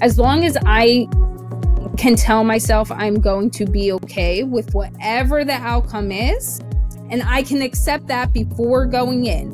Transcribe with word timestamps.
as 0.00 0.18
long 0.18 0.44
as 0.44 0.56
I 0.66 1.08
can 1.96 2.16
tell 2.16 2.44
myself 2.44 2.90
I'm 2.92 3.20
going 3.20 3.50
to 3.52 3.64
be 3.66 3.92
okay 3.92 4.42
with 4.42 4.74
whatever 4.74 5.44
the 5.44 5.54
outcome 5.54 6.12
is, 6.12 6.60
and 7.10 7.22
I 7.22 7.42
can 7.42 7.62
accept 7.62 8.06
that 8.08 8.32
before 8.32 8.86
going 8.86 9.24
in, 9.24 9.50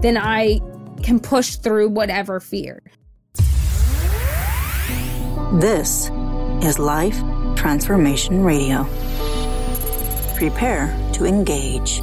then 0.00 0.16
I 0.18 0.60
can 1.02 1.20
push 1.20 1.56
through 1.56 1.90
whatever 1.90 2.40
fear. 2.40 2.82
This 5.60 6.10
is 6.62 6.78
Life 6.78 7.20
Transformation 7.54 8.42
Radio. 8.42 8.84
Prepare 10.34 10.96
to 11.12 11.24
engage. 11.26 12.00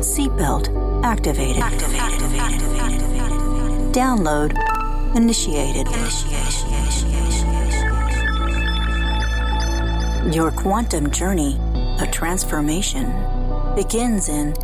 Seatbelt 0.00 1.04
activated. 1.04 1.62
activated. 1.62 2.00
Download 3.92 4.69
initiated. 5.14 5.86
Your 10.34 10.50
quantum 10.52 11.10
journey 11.10 11.58
of 12.00 12.10
transformation 12.10 13.12
begins 13.74 14.28
in 14.28 14.54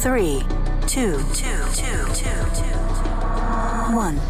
three, 0.00 0.42
two, 0.86 1.18
two, 1.32 1.58
two, 1.74 2.04
two, 2.14 2.44
two, 2.54 2.74
one. 3.94 4.20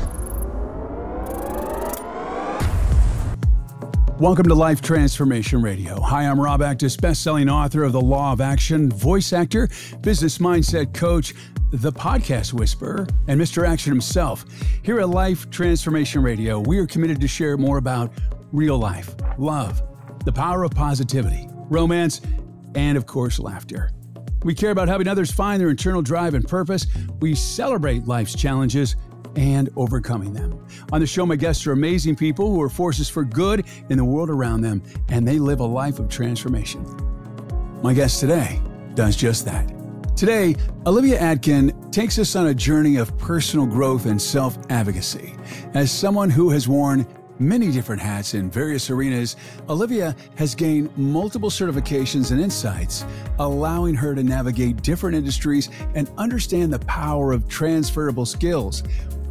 Welcome 4.20 4.46
to 4.46 4.54
Life 4.54 4.80
Transformation 4.80 5.60
Radio. 5.60 6.00
Hi, 6.00 6.28
I'm 6.28 6.40
Rob 6.40 6.60
Actis, 6.60 7.00
best-selling 7.00 7.48
author 7.48 7.82
of 7.82 7.90
The 7.92 8.00
Law 8.00 8.32
of 8.32 8.40
Action, 8.40 8.88
voice 8.88 9.32
actor, 9.32 9.68
business 10.02 10.38
mindset 10.38 10.94
coach, 10.94 11.34
the 11.80 11.92
podcast 11.92 12.52
whisperer, 12.52 13.04
and 13.26 13.40
Mr. 13.40 13.66
Action 13.66 13.90
himself. 13.90 14.44
Here 14.82 15.00
at 15.00 15.08
Life 15.08 15.50
Transformation 15.50 16.22
Radio, 16.22 16.60
we 16.60 16.78
are 16.78 16.86
committed 16.86 17.20
to 17.20 17.26
share 17.26 17.56
more 17.56 17.78
about 17.78 18.12
real 18.52 18.78
life, 18.78 19.16
love, 19.38 19.82
the 20.24 20.32
power 20.32 20.62
of 20.62 20.70
positivity, 20.70 21.48
romance, 21.68 22.20
and 22.76 22.96
of 22.96 23.06
course, 23.06 23.40
laughter. 23.40 23.90
We 24.44 24.54
care 24.54 24.70
about 24.70 24.86
helping 24.86 25.08
others 25.08 25.32
find 25.32 25.60
their 25.60 25.70
internal 25.70 26.00
drive 26.00 26.34
and 26.34 26.46
purpose. 26.46 26.86
We 27.18 27.34
celebrate 27.34 28.06
life's 28.06 28.36
challenges 28.36 28.94
and 29.34 29.68
overcoming 29.74 30.32
them. 30.32 30.64
On 30.92 31.00
the 31.00 31.08
show, 31.08 31.26
my 31.26 31.34
guests 31.34 31.66
are 31.66 31.72
amazing 31.72 32.14
people 32.14 32.52
who 32.52 32.62
are 32.62 32.68
forces 32.68 33.08
for 33.08 33.24
good 33.24 33.64
in 33.88 33.98
the 33.98 34.04
world 34.04 34.30
around 34.30 34.60
them, 34.60 34.80
and 35.08 35.26
they 35.26 35.40
live 35.40 35.58
a 35.58 35.64
life 35.64 35.98
of 35.98 36.08
transformation. 36.08 36.86
My 37.82 37.94
guest 37.94 38.20
today 38.20 38.60
does 38.94 39.16
just 39.16 39.44
that. 39.46 39.83
Today, 40.16 40.54
Olivia 40.86 41.18
Atkin 41.18 41.90
takes 41.90 42.20
us 42.20 42.36
on 42.36 42.46
a 42.46 42.54
journey 42.54 42.98
of 42.98 43.18
personal 43.18 43.66
growth 43.66 44.06
and 44.06 44.22
self 44.22 44.56
advocacy. 44.70 45.34
As 45.74 45.90
someone 45.90 46.30
who 46.30 46.50
has 46.50 46.68
worn 46.68 47.04
many 47.40 47.72
different 47.72 48.00
hats 48.00 48.34
in 48.34 48.48
various 48.48 48.88
arenas, 48.90 49.34
Olivia 49.68 50.14
has 50.36 50.54
gained 50.54 50.96
multiple 50.96 51.50
certifications 51.50 52.30
and 52.30 52.40
insights, 52.40 53.04
allowing 53.40 53.96
her 53.96 54.14
to 54.14 54.22
navigate 54.22 54.82
different 54.82 55.16
industries 55.16 55.68
and 55.96 56.08
understand 56.16 56.72
the 56.72 56.78
power 56.80 57.32
of 57.32 57.48
transferable 57.48 58.24
skills 58.24 58.84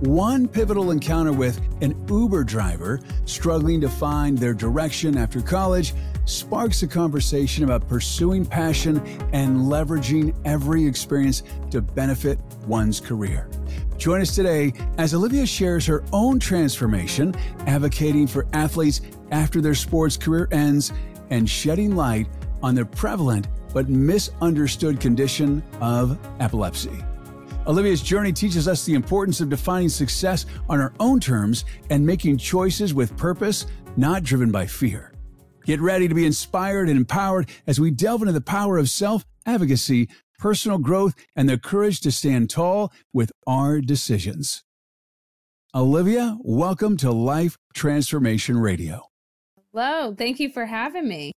one 0.07 0.47
pivotal 0.47 0.91
encounter 0.91 1.31
with 1.31 1.61
an 1.81 1.95
Uber 2.09 2.43
driver 2.43 2.99
struggling 3.25 3.79
to 3.79 3.87
find 3.87 4.37
their 4.37 4.53
direction 4.53 5.17
after 5.17 5.41
college 5.41 5.93
sparks 6.25 6.83
a 6.83 6.87
conversation 6.87 7.63
about 7.63 7.87
pursuing 7.87 8.45
passion 8.45 8.97
and 9.31 9.57
leveraging 9.57 10.35
every 10.45 10.85
experience 10.85 11.43
to 11.71 11.81
benefit 11.81 12.37
one's 12.67 12.99
career. 12.99 13.49
Join 13.97 14.21
us 14.21 14.35
today 14.35 14.73
as 14.97 15.13
Olivia 15.13 15.45
shares 15.45 15.85
her 15.85 16.03
own 16.11 16.39
transformation, 16.39 17.33
advocating 17.67 18.27
for 18.27 18.45
athletes 18.53 19.01
after 19.31 19.61
their 19.61 19.75
sports 19.75 20.17
career 20.17 20.49
ends 20.51 20.91
and 21.29 21.49
shedding 21.49 21.95
light 21.95 22.27
on 22.61 22.75
the 22.75 22.85
prevalent 22.85 23.47
but 23.73 23.89
misunderstood 23.89 24.99
condition 24.99 25.63
of 25.81 26.17
epilepsy. 26.39 27.03
Olivia's 27.65 28.01
journey 28.01 28.33
teaches 28.33 28.67
us 28.67 28.83
the 28.83 28.93
importance 28.93 29.39
of 29.39 29.49
defining 29.49 29.87
success 29.87 30.45
on 30.67 30.81
our 30.81 30.93
own 30.99 31.19
terms 31.19 31.63
and 31.89 32.05
making 32.05 32.37
choices 32.37 32.93
with 32.93 33.15
purpose, 33.15 33.67
not 33.95 34.23
driven 34.23 34.51
by 34.51 34.65
fear. 34.65 35.13
Get 35.65 35.79
ready 35.79 36.09
to 36.09 36.15
be 36.15 36.25
inspired 36.25 36.89
and 36.89 36.97
empowered 36.97 37.49
as 37.65 37.79
we 37.79 37.89
delve 37.89 38.21
into 38.21 38.33
the 38.33 38.41
power 38.41 38.77
of 38.77 38.89
self 38.89 39.25
advocacy, 39.45 40.09
personal 40.37 40.77
growth, 40.77 41.13
and 41.37 41.47
the 41.47 41.57
courage 41.57 42.01
to 42.01 42.11
stand 42.11 42.49
tall 42.49 42.91
with 43.13 43.31
our 43.47 43.79
decisions. 43.79 44.63
Olivia, 45.73 46.37
welcome 46.41 46.97
to 46.97 47.11
Life 47.11 47.57
Transformation 47.73 48.57
Radio. 48.57 49.07
Hello, 49.71 50.13
thank 50.13 50.39
you 50.39 50.49
for 50.51 50.65
having 50.65 51.07
me. 51.07 51.31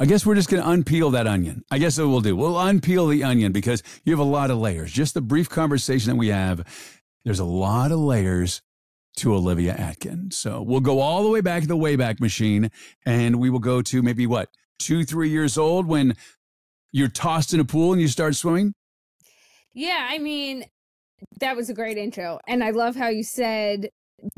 I 0.00 0.06
guess 0.06 0.24
we're 0.24 0.36
just 0.36 0.48
going 0.48 0.62
to 0.62 0.68
unpeel 0.68 1.12
that 1.12 1.26
onion. 1.26 1.64
I 1.72 1.78
guess 1.78 1.98
what 1.98 2.06
we'll 2.06 2.20
do. 2.20 2.36
We'll 2.36 2.54
unpeel 2.54 3.10
the 3.10 3.24
onion 3.24 3.50
because 3.50 3.82
you 4.04 4.12
have 4.12 4.20
a 4.20 4.30
lot 4.30 4.50
of 4.52 4.58
layers. 4.58 4.92
Just 4.92 5.14
the 5.14 5.20
brief 5.20 5.48
conversation 5.48 6.10
that 6.10 6.16
we 6.16 6.28
have, 6.28 6.64
there's 7.24 7.40
a 7.40 7.44
lot 7.44 7.90
of 7.90 7.98
layers 7.98 8.62
to 9.16 9.34
Olivia 9.34 9.74
Atkin. 9.74 10.30
So 10.30 10.62
we'll 10.62 10.78
go 10.78 11.00
all 11.00 11.24
the 11.24 11.28
way 11.28 11.40
back 11.40 11.62
to 11.62 11.68
the 11.68 11.76
Wayback 11.76 12.20
Machine 12.20 12.70
and 13.04 13.40
we 13.40 13.50
will 13.50 13.58
go 13.58 13.82
to 13.82 14.00
maybe 14.00 14.24
what, 14.24 14.50
two, 14.78 15.04
three 15.04 15.30
years 15.30 15.58
old 15.58 15.88
when 15.88 16.14
you're 16.92 17.08
tossed 17.08 17.52
in 17.52 17.58
a 17.58 17.64
pool 17.64 17.92
and 17.92 18.00
you 18.00 18.06
start 18.06 18.36
swimming? 18.36 18.74
Yeah, 19.74 20.06
I 20.08 20.18
mean, 20.18 20.64
that 21.40 21.56
was 21.56 21.68
a 21.70 21.74
great 21.74 21.98
intro. 21.98 22.38
And 22.46 22.62
I 22.62 22.70
love 22.70 22.94
how 22.94 23.08
you 23.08 23.24
said 23.24 23.88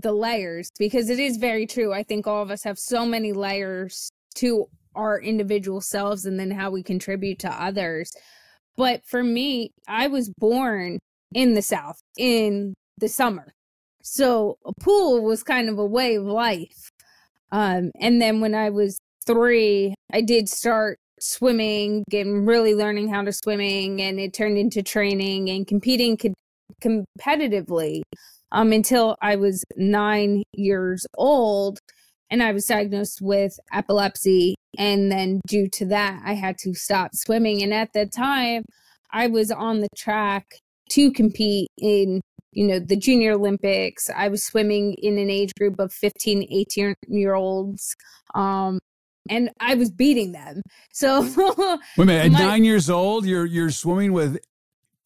the 0.02 0.12
layers 0.12 0.70
because 0.78 1.10
it 1.10 1.18
is 1.18 1.36
very 1.36 1.66
true. 1.66 1.92
I 1.92 2.02
think 2.02 2.26
all 2.26 2.42
of 2.42 2.50
us 2.50 2.64
have 2.64 2.78
so 2.78 3.04
many 3.04 3.34
layers 3.34 4.10
to 4.36 4.66
our 4.94 5.20
individual 5.20 5.80
selves 5.80 6.24
and 6.24 6.38
then 6.38 6.50
how 6.50 6.70
we 6.70 6.82
contribute 6.82 7.38
to 7.40 7.48
others. 7.48 8.10
But 8.76 9.02
for 9.06 9.22
me, 9.22 9.70
I 9.88 10.06
was 10.06 10.30
born 10.38 10.98
in 11.34 11.54
the 11.54 11.62
South 11.62 11.96
in 12.16 12.74
the 12.98 13.08
summer. 13.08 13.52
So 14.02 14.56
a 14.64 14.72
pool 14.80 15.22
was 15.22 15.42
kind 15.42 15.68
of 15.68 15.78
a 15.78 15.84
way 15.84 16.14
of 16.16 16.24
life. 16.24 16.90
Um, 17.52 17.90
and 18.00 18.20
then 18.20 18.40
when 18.40 18.54
I 18.54 18.70
was 18.70 18.98
three, 19.26 19.94
I 20.12 20.22
did 20.22 20.48
start 20.48 20.98
swimming 21.20 22.04
and 22.12 22.46
really 22.46 22.74
learning 22.74 23.08
how 23.08 23.22
to 23.22 23.32
swimming, 23.32 24.00
and 24.00 24.18
it 24.18 24.32
turned 24.32 24.56
into 24.56 24.82
training 24.82 25.50
and 25.50 25.66
competing 25.66 26.16
co- 26.16 26.34
competitively 26.82 28.00
um, 28.52 28.72
until 28.72 29.16
I 29.20 29.36
was 29.36 29.62
nine 29.76 30.42
years 30.52 31.06
old 31.16 31.78
and 32.30 32.42
I 32.42 32.52
was 32.52 32.66
diagnosed 32.66 33.20
with 33.20 33.58
epilepsy. 33.72 34.54
And 34.78 35.10
then, 35.10 35.40
due 35.46 35.68
to 35.74 35.86
that, 35.86 36.22
I 36.24 36.34
had 36.34 36.56
to 36.58 36.74
stop 36.74 37.14
swimming. 37.14 37.62
And 37.62 37.74
at 37.74 37.92
that 37.94 38.12
time, 38.12 38.64
I 39.10 39.26
was 39.26 39.50
on 39.50 39.80
the 39.80 39.88
track 39.96 40.54
to 40.90 41.10
compete 41.10 41.68
in, 41.76 42.20
you 42.52 42.66
know, 42.66 42.78
the 42.78 42.96
junior 42.96 43.32
Olympics. 43.32 44.08
I 44.14 44.28
was 44.28 44.44
swimming 44.44 44.94
in 44.94 45.18
an 45.18 45.28
age 45.28 45.52
group 45.58 45.80
of 45.80 45.92
15, 45.92 46.46
18 46.50 46.94
year 47.08 47.34
olds. 47.34 47.96
Um, 48.34 48.78
and 49.28 49.50
I 49.60 49.74
was 49.74 49.90
beating 49.90 50.32
them. 50.32 50.62
So, 50.92 51.22
wait 51.22 51.78
a 51.98 52.04
minute, 52.04 52.26
at 52.26 52.32
my, 52.32 52.38
nine 52.38 52.64
years 52.64 52.88
old, 52.88 53.26
you're 53.26 53.46
you're 53.46 53.70
swimming 53.70 54.12
with 54.12 54.38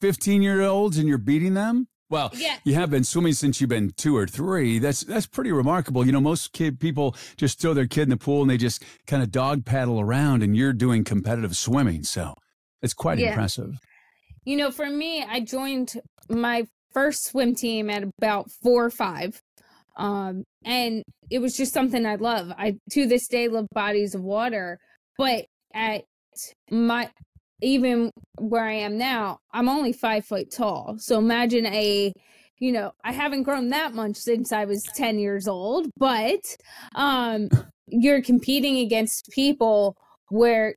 15 0.00 0.42
year 0.42 0.62
olds 0.62 0.98
and 0.98 1.08
you're 1.08 1.18
beating 1.18 1.54
them? 1.54 1.88
Well, 2.14 2.30
yeah. 2.36 2.58
you 2.62 2.74
have 2.74 2.90
been 2.90 3.02
swimming 3.02 3.32
since 3.32 3.60
you've 3.60 3.70
been 3.70 3.90
two 3.90 4.16
or 4.16 4.28
three. 4.28 4.78
That's 4.78 5.00
that's 5.00 5.26
pretty 5.26 5.50
remarkable. 5.50 6.06
You 6.06 6.12
know, 6.12 6.20
most 6.20 6.52
kid 6.52 6.78
people 6.78 7.16
just 7.36 7.60
throw 7.60 7.74
their 7.74 7.88
kid 7.88 8.02
in 8.02 8.10
the 8.10 8.16
pool 8.16 8.42
and 8.42 8.48
they 8.48 8.56
just 8.56 8.84
kind 9.08 9.20
of 9.20 9.32
dog 9.32 9.64
paddle 9.64 9.98
around, 9.98 10.44
and 10.44 10.56
you're 10.56 10.72
doing 10.72 11.02
competitive 11.02 11.56
swimming. 11.56 12.04
So 12.04 12.34
it's 12.82 12.94
quite 12.94 13.18
yeah. 13.18 13.30
impressive. 13.30 13.80
You 14.44 14.56
know, 14.56 14.70
for 14.70 14.88
me, 14.88 15.24
I 15.24 15.40
joined 15.40 15.94
my 16.28 16.68
first 16.92 17.24
swim 17.24 17.56
team 17.56 17.90
at 17.90 18.04
about 18.04 18.48
four 18.62 18.84
or 18.84 18.90
five. 18.90 19.42
Um, 19.96 20.44
and 20.64 21.02
it 21.32 21.40
was 21.40 21.56
just 21.56 21.72
something 21.72 22.06
I 22.06 22.14
love. 22.14 22.52
I 22.56 22.76
to 22.92 23.08
this 23.08 23.26
day 23.26 23.48
love 23.48 23.66
bodies 23.74 24.14
of 24.14 24.22
water, 24.22 24.78
but 25.18 25.46
at 25.74 26.02
my 26.70 27.10
even 27.64 28.10
where 28.38 28.64
I 28.64 28.74
am 28.74 28.98
now, 28.98 29.38
I'm 29.52 29.68
only 29.68 29.92
five 29.92 30.24
foot 30.24 30.50
tall. 30.52 30.96
So 30.98 31.18
imagine 31.18 31.66
a, 31.66 32.12
you 32.58 32.72
know, 32.72 32.92
I 33.04 33.12
haven't 33.12 33.42
grown 33.42 33.70
that 33.70 33.94
much 33.94 34.16
since 34.16 34.52
I 34.52 34.64
was 34.64 34.82
10 34.94 35.18
years 35.18 35.48
old, 35.48 35.88
but 35.96 36.56
um, 36.94 37.48
you're 37.88 38.22
competing 38.22 38.78
against 38.78 39.30
people 39.30 39.96
where 40.30 40.74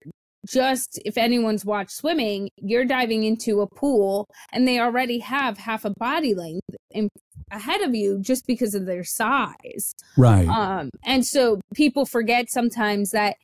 just 0.48 1.00
if 1.04 1.18
anyone's 1.18 1.66
watched 1.66 1.92
swimming, 1.92 2.50
you're 2.58 2.86
diving 2.86 3.24
into 3.24 3.62
a 3.62 3.68
pool 3.68 4.30
and 4.54 4.68
they 4.68 4.80
already 4.80 5.20
have 5.20 5.58
half 5.58 5.84
a 5.84 5.94
body 6.00 6.34
length 6.34 6.70
in, 6.92 7.10
ahead 7.52 7.82
of 7.82 7.94
you 7.94 8.20
just 8.22 8.48
because 8.48 8.74
of 8.74 8.86
their 8.86 9.04
size. 9.04 9.94
Right. 10.18 10.48
Um, 10.48 10.90
and 11.06 11.26
so 11.26 11.60
people 11.74 12.06
forget 12.06 12.50
sometimes 12.50 13.12
that 13.12 13.36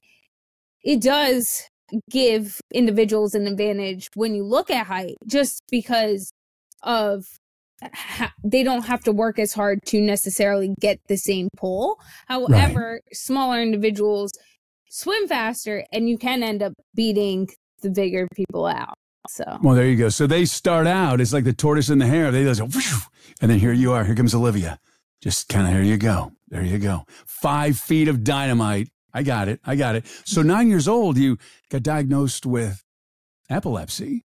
it 0.84 1.02
does 1.02 1.64
give 2.10 2.60
individuals 2.74 3.36
an 3.36 3.48
advantage 3.48 4.10
when 4.16 4.36
you 4.36 4.44
look 4.44 4.70
at 4.70 4.88
height 4.88 5.16
just 5.28 5.62
because 5.70 6.32
of 6.82 7.26
ha- 7.94 8.34
they 8.44 8.64
don't 8.64 8.86
have 8.86 9.04
to 9.04 9.12
work 9.12 9.40
as 9.40 9.54
hard 9.54 9.80
to 9.88 10.02
necessarily 10.02 10.74
get 10.80 11.00
the 11.08 11.18
same 11.18 11.50
pull. 11.58 12.00
However, 12.28 12.94
right. 12.94 13.16
smaller 13.16 13.62
individuals 13.62 14.32
swim 14.90 15.28
faster 15.28 15.84
and 15.92 16.10
you 16.10 16.18
can 16.18 16.44
end 16.44 16.62
up 16.62 16.74
beating 16.96 17.48
the 17.82 17.90
bigger 17.90 18.28
people 18.36 18.66
out. 18.66 18.96
So 19.30 19.44
well, 19.62 19.76
there 19.76 19.86
you 19.86 19.96
go. 19.96 20.10
So 20.10 20.28
they 20.28 20.46
start 20.46 20.86
out 20.86 21.22
it's 21.22 21.34
like 21.34 21.46
the 21.46 21.54
tortoise 21.54 21.90
and 21.90 22.02
the 22.02 22.06
hare. 22.06 22.32
They 22.32 22.44
just 22.44 22.60
and 23.42 23.52
then 23.52 23.60
here 23.60 23.72
you 23.72 23.94
are. 23.94 24.04
Here 24.04 24.16
comes 24.16 24.36
Olivia. 24.36 24.80
Just 25.22 25.48
kind 25.48 25.66
of 25.66 25.74
here 25.74 25.82
you 25.82 25.98
go. 25.98 26.34
There 26.50 26.64
you 26.64 26.78
go. 26.78 27.06
Five 27.26 27.78
feet 27.78 28.10
of 28.10 28.24
dynamite. 28.24 28.90
I 29.14 29.24
got 29.24 29.48
it. 29.48 29.60
I 29.64 29.76
got 29.76 29.96
it. 29.96 30.06
So 30.26 30.42
nine 30.42 30.70
years 30.70 30.88
old, 30.88 31.18
you 31.18 31.38
got 31.70 31.84
diagnosed 31.84 32.46
with 32.46 32.84
epilepsy. 33.50 34.24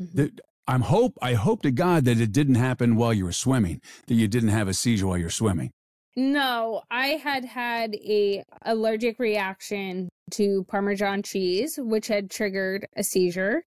Mm-hmm. 0.00 0.26
I'm 0.68 0.82
hope 0.82 1.16
I 1.22 1.34
hope 1.34 1.62
to 1.62 1.70
God 1.70 2.04
that 2.06 2.20
it 2.20 2.32
didn't 2.32 2.56
happen 2.56 2.96
while 2.96 3.14
you 3.14 3.24
were 3.24 3.32
swimming. 3.32 3.80
That 4.08 4.14
you 4.14 4.26
didn't 4.28 4.48
have 4.48 4.68
a 4.68 4.74
seizure 4.74 5.06
while 5.06 5.18
you're 5.18 5.30
swimming. 5.30 5.70
No, 6.16 6.82
I 6.90 7.08
had 7.08 7.44
had 7.44 7.94
a 7.94 8.42
allergic 8.62 9.18
reaction 9.18 10.08
to 10.32 10.64
Parmesan 10.64 11.22
cheese, 11.22 11.78
which 11.80 12.08
had 12.08 12.30
triggered 12.30 12.86
a 12.96 13.04
seizure. 13.04 13.64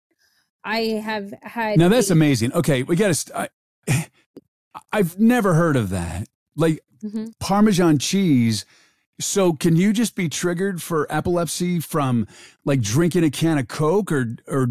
I 0.64 0.80
have 1.04 1.34
had. 1.42 1.78
Now 1.78 1.88
that's 1.88 2.10
a- 2.10 2.14
amazing. 2.14 2.52
Okay, 2.52 2.82
we 2.82 2.96
got 2.96 3.14
to. 3.14 3.50
I've 4.92 5.18
never 5.18 5.54
heard 5.54 5.76
of 5.76 5.90
that. 5.90 6.26
Like 6.56 6.80
mm-hmm. 7.02 7.26
Parmesan 7.38 7.98
cheese. 7.98 8.64
So 9.20 9.52
can 9.52 9.76
you 9.76 9.92
just 9.92 10.14
be 10.14 10.28
triggered 10.28 10.80
for 10.80 11.06
epilepsy 11.10 11.80
from 11.80 12.26
like 12.64 12.80
drinking 12.80 13.24
a 13.24 13.30
can 13.30 13.58
of 13.58 13.68
Coke 13.68 14.12
or 14.12 14.36
or 14.46 14.68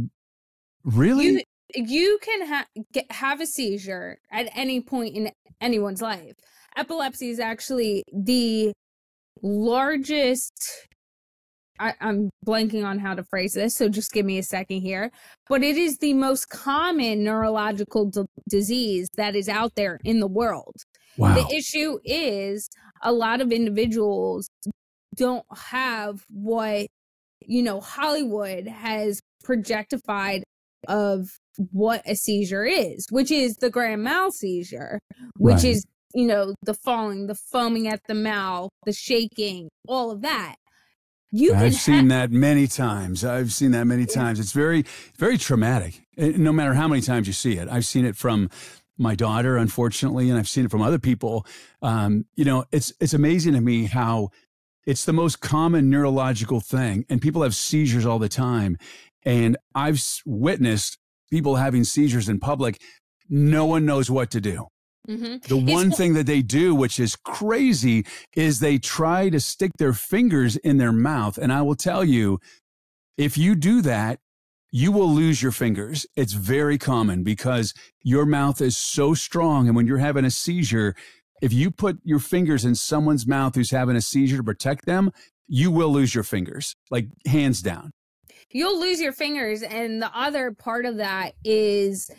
really? 0.83 1.25
You, 1.25 1.41
you 1.75 2.19
can 2.21 2.47
ha- 2.47 2.67
get, 2.93 3.11
have 3.11 3.41
a 3.41 3.45
seizure 3.45 4.19
at 4.31 4.49
any 4.55 4.79
point 4.79 5.15
in 5.15 5.31
anyone's 5.59 6.01
life 6.01 6.35
epilepsy 6.77 7.29
is 7.29 7.39
actually 7.39 8.03
the 8.13 8.71
largest 9.41 10.87
I, 11.79 11.93
am 11.99 12.31
blanking 12.43 12.83
on 12.83 12.97
how 12.97 13.13
to 13.13 13.23
phrase 13.23 13.53
this, 13.53 13.75
so 13.75 13.87
just 13.87 14.11
give 14.11 14.25
me 14.25 14.39
a 14.39 14.43
second 14.43 14.81
here. 14.81 15.11
But 15.47 15.61
it 15.61 15.77
is 15.77 15.99
the 15.99 16.13
most 16.13 16.49
common 16.49 17.23
neurological 17.23 18.05
d- 18.05 18.23
disease 18.49 19.07
that 19.15 19.35
is 19.35 19.47
out 19.47 19.75
there 19.75 19.99
in 20.03 20.19
the 20.19 20.27
world. 20.27 20.73
Wow. 21.17 21.35
The 21.35 21.55
issue 21.55 21.99
is 22.03 22.69
a 23.01 23.11
lot 23.11 23.41
of 23.41 23.51
individuals 23.51 24.49
don't 25.15 25.45
have 25.55 26.23
what, 26.29 26.87
you 27.41 27.63
know, 27.63 27.81
Hollywood 27.81 28.67
has 28.67 29.19
projectified 29.43 30.43
of 30.87 31.29
what 31.71 32.01
a 32.05 32.15
seizure 32.15 32.65
is, 32.65 33.07
which 33.09 33.31
is 33.31 33.55
the 33.55 33.69
grand 33.69 34.03
mal 34.03 34.31
seizure, 34.31 34.99
which 35.37 35.55
right. 35.55 35.65
is 35.65 35.85
you 36.13 36.25
know, 36.25 36.55
the 36.63 36.73
falling, 36.73 37.27
the 37.27 37.35
foaming 37.35 37.87
at 37.87 38.01
the 38.07 38.15
mouth, 38.15 38.71
the 38.85 38.93
shaking, 38.93 39.69
all 39.87 40.11
of 40.11 40.21
that. 40.21 40.55
You 41.29 41.53
I've 41.53 41.75
seen 41.75 42.07
that 42.07 42.31
many 42.31 42.67
times. 42.67 43.25
I've 43.25 43.51
seen 43.51 43.71
that 43.71 43.85
many 43.85 44.05
times. 44.05 44.39
It's 44.39 44.53
very, 44.53 44.85
very 45.17 45.37
traumatic. 45.37 46.01
Eh, 46.17 46.31
no 46.37 46.53
matter 46.53 46.73
how 46.73 46.87
many 46.87 47.01
times 47.01 47.27
you 47.27 47.33
see 47.33 47.57
it, 47.57 47.67
I've 47.69 47.85
seen 47.85 48.05
it 48.05 48.15
from 48.15 48.49
my 48.97 49.15
daughter, 49.15 49.57
unfortunately, 49.57 50.29
and 50.29 50.37
I've 50.37 50.49
seen 50.49 50.65
it 50.65 50.71
from 50.71 50.81
other 50.81 50.99
people. 50.99 51.45
Um, 51.81 52.25
you 52.35 52.45
know, 52.45 52.65
it's 52.71 52.93
it's 52.99 53.13
amazing 53.13 53.53
to 53.53 53.61
me 53.61 53.85
how 53.85 54.29
it's 54.85 55.05
the 55.05 55.13
most 55.13 55.41
common 55.41 55.89
neurological 55.89 56.59
thing, 56.59 57.05
and 57.09 57.21
people 57.21 57.43
have 57.43 57.55
seizures 57.55 58.05
all 58.05 58.19
the 58.19 58.29
time. 58.29 58.77
And 59.23 59.57
I've 59.75 60.01
witnessed 60.25 60.97
people 61.29 61.57
having 61.57 61.83
seizures 61.83 62.29
in 62.29 62.39
public. 62.39 62.81
No 63.29 63.65
one 63.65 63.85
knows 63.85 64.09
what 64.09 64.31
to 64.31 64.41
do. 64.41 64.67
Mm-hmm. 65.07 65.47
The 65.47 65.57
one 65.57 65.87
it's, 65.87 65.97
thing 65.97 66.13
that 66.13 66.25
they 66.25 66.41
do, 66.41 66.75
which 66.75 66.99
is 66.99 67.15
crazy, 67.15 68.05
is 68.35 68.59
they 68.59 68.77
try 68.77 69.29
to 69.29 69.39
stick 69.39 69.71
their 69.77 69.93
fingers 69.93 70.55
in 70.57 70.77
their 70.77 70.91
mouth. 70.91 71.37
And 71.37 71.51
I 71.51 71.61
will 71.61 71.75
tell 71.75 72.03
you, 72.03 72.39
if 73.17 73.37
you 73.37 73.55
do 73.55 73.81
that, 73.81 74.19
you 74.71 74.91
will 74.91 75.09
lose 75.09 75.41
your 75.41 75.51
fingers. 75.51 76.05
It's 76.15 76.33
very 76.33 76.77
common 76.77 77.23
because 77.23 77.73
your 78.03 78.25
mouth 78.25 78.61
is 78.61 78.77
so 78.77 79.13
strong. 79.13 79.67
And 79.67 79.75
when 79.75 79.87
you're 79.87 79.97
having 79.97 80.25
a 80.25 80.31
seizure, 80.31 80.95
if 81.41 81.53
you 81.53 81.71
put 81.71 81.99
your 82.03 82.19
fingers 82.19 82.65
in 82.65 82.75
someone's 82.75 83.27
mouth 83.27 83.55
who's 83.55 83.71
having 83.71 83.95
a 83.95 84.01
seizure 84.01 84.37
to 84.37 84.43
protect 84.43 84.85
them, 84.85 85.11
you 85.47 85.71
will 85.71 85.89
lose 85.89 86.13
your 86.13 86.23
fingers, 86.23 86.75
like 86.91 87.07
hands 87.25 87.61
down. 87.61 87.91
You'll 88.51 88.79
lose 88.79 88.99
your 88.99 89.13
fingers. 89.13 89.61
And 89.61 90.01
the 90.01 90.11
other 90.13 90.51
part 90.51 90.85
of 90.85 90.97
that 90.97 91.33
is 91.43 92.09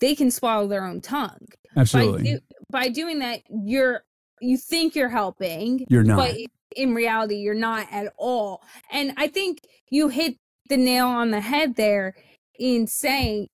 they 0.00 0.14
can 0.14 0.30
swallow 0.30 0.68
their 0.68 0.84
own 0.84 1.00
tongue. 1.00 1.46
Absolutely. 1.76 2.22
By, 2.22 2.30
do, 2.30 2.38
by 2.70 2.88
doing 2.88 3.18
that, 3.20 3.42
you're 3.50 4.02
you 4.40 4.56
think 4.56 4.94
you're 4.94 5.08
helping. 5.08 5.84
You're 5.88 6.04
not. 6.04 6.16
But 6.16 6.36
in 6.76 6.94
reality, 6.94 7.36
you're 7.36 7.54
not 7.54 7.86
at 7.90 8.12
all. 8.16 8.62
And 8.92 9.12
I 9.16 9.28
think 9.28 9.60
you 9.90 10.08
hit 10.08 10.36
the 10.68 10.76
nail 10.76 11.06
on 11.06 11.30
the 11.30 11.40
head 11.40 11.76
there 11.76 12.14
in 12.58 12.86
saying 12.86 13.48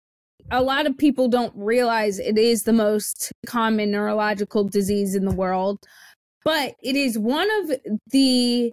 a 0.50 0.62
lot 0.62 0.86
of 0.86 0.96
people 0.98 1.28
don't 1.28 1.52
realize 1.56 2.18
it 2.18 2.38
is 2.38 2.64
the 2.64 2.72
most 2.72 3.32
common 3.46 3.90
neurological 3.90 4.64
disease 4.64 5.14
in 5.14 5.24
the 5.24 5.34
world, 5.34 5.78
but 6.44 6.74
it 6.82 6.96
is 6.96 7.18
one 7.18 7.48
of 7.62 7.78
the 8.10 8.70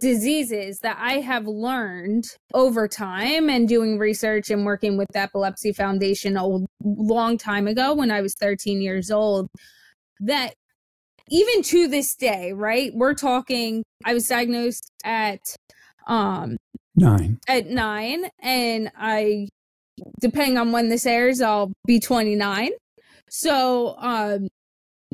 diseases 0.00 0.80
that 0.80 0.96
I 0.98 1.20
have 1.20 1.46
learned 1.46 2.24
over 2.54 2.88
time 2.88 3.48
and 3.48 3.68
doing 3.68 3.98
research 3.98 4.50
and 4.50 4.64
working 4.64 4.96
with 4.96 5.08
the 5.12 5.20
Epilepsy 5.20 5.72
Foundation 5.72 6.36
a 6.36 6.58
long 6.82 7.38
time 7.38 7.68
ago 7.68 7.94
when 7.94 8.10
I 8.10 8.20
was 8.20 8.34
13 8.34 8.82
years 8.82 9.10
old 9.10 9.48
that 10.20 10.54
even 11.28 11.62
to 11.62 11.88
this 11.88 12.14
day, 12.16 12.52
right? 12.52 12.90
We're 12.94 13.14
talking 13.14 13.84
I 14.04 14.14
was 14.14 14.26
diagnosed 14.26 14.90
at 15.04 15.40
um 16.08 16.56
9 16.96 17.38
at 17.48 17.66
9 17.66 18.24
and 18.42 18.90
I 18.96 19.48
depending 20.20 20.58
on 20.58 20.72
when 20.72 20.88
this 20.88 21.06
airs 21.06 21.40
I'll 21.40 21.72
be 21.86 22.00
29. 22.00 22.70
So 23.28 23.96
um 23.98 24.48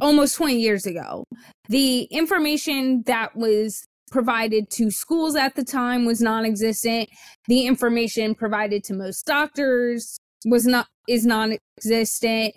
almost 0.01 0.37
20 0.37 0.61
years 0.61 0.87
ago. 0.87 1.25
The 1.69 2.03
information 2.05 3.03
that 3.07 3.37
was 3.37 3.85
provided 4.11 4.71
to 4.71 4.91
schools 4.91 5.37
at 5.37 5.55
the 5.55 5.65
time 5.65 6.07
was 6.07 6.21
non-existent 6.21 7.09
the 7.47 7.67
information 7.67 8.35
provided 8.35 8.83
to 8.83 8.95
most 8.95 9.27
doctors 9.27 10.19
was 10.47 10.67
not 10.67 10.87
is 11.07 11.27
non-existent 11.27 12.55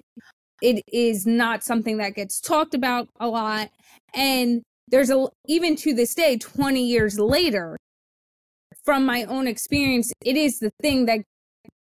it 0.62 0.81
is 0.91 1.25
not 1.25 1.62
something 1.62 1.97
that 1.97 2.15
gets 2.15 2.39
talked 2.39 2.73
about 2.73 3.09
a 3.19 3.27
lot 3.27 3.69
and 4.15 4.62
there's 4.87 5.09
a 5.09 5.28
even 5.47 5.75
to 5.75 5.94
this 5.94 6.16
day 6.16 6.37
20 6.37 6.85
years 6.85 7.19
later 7.19 7.78
from 8.83 9.06
my 9.06 9.23
own 9.23 9.47
experience 9.47 10.11
it 10.23 10.35
is 10.35 10.59
the 10.59 10.71
thing 10.81 11.06
that 11.06 11.19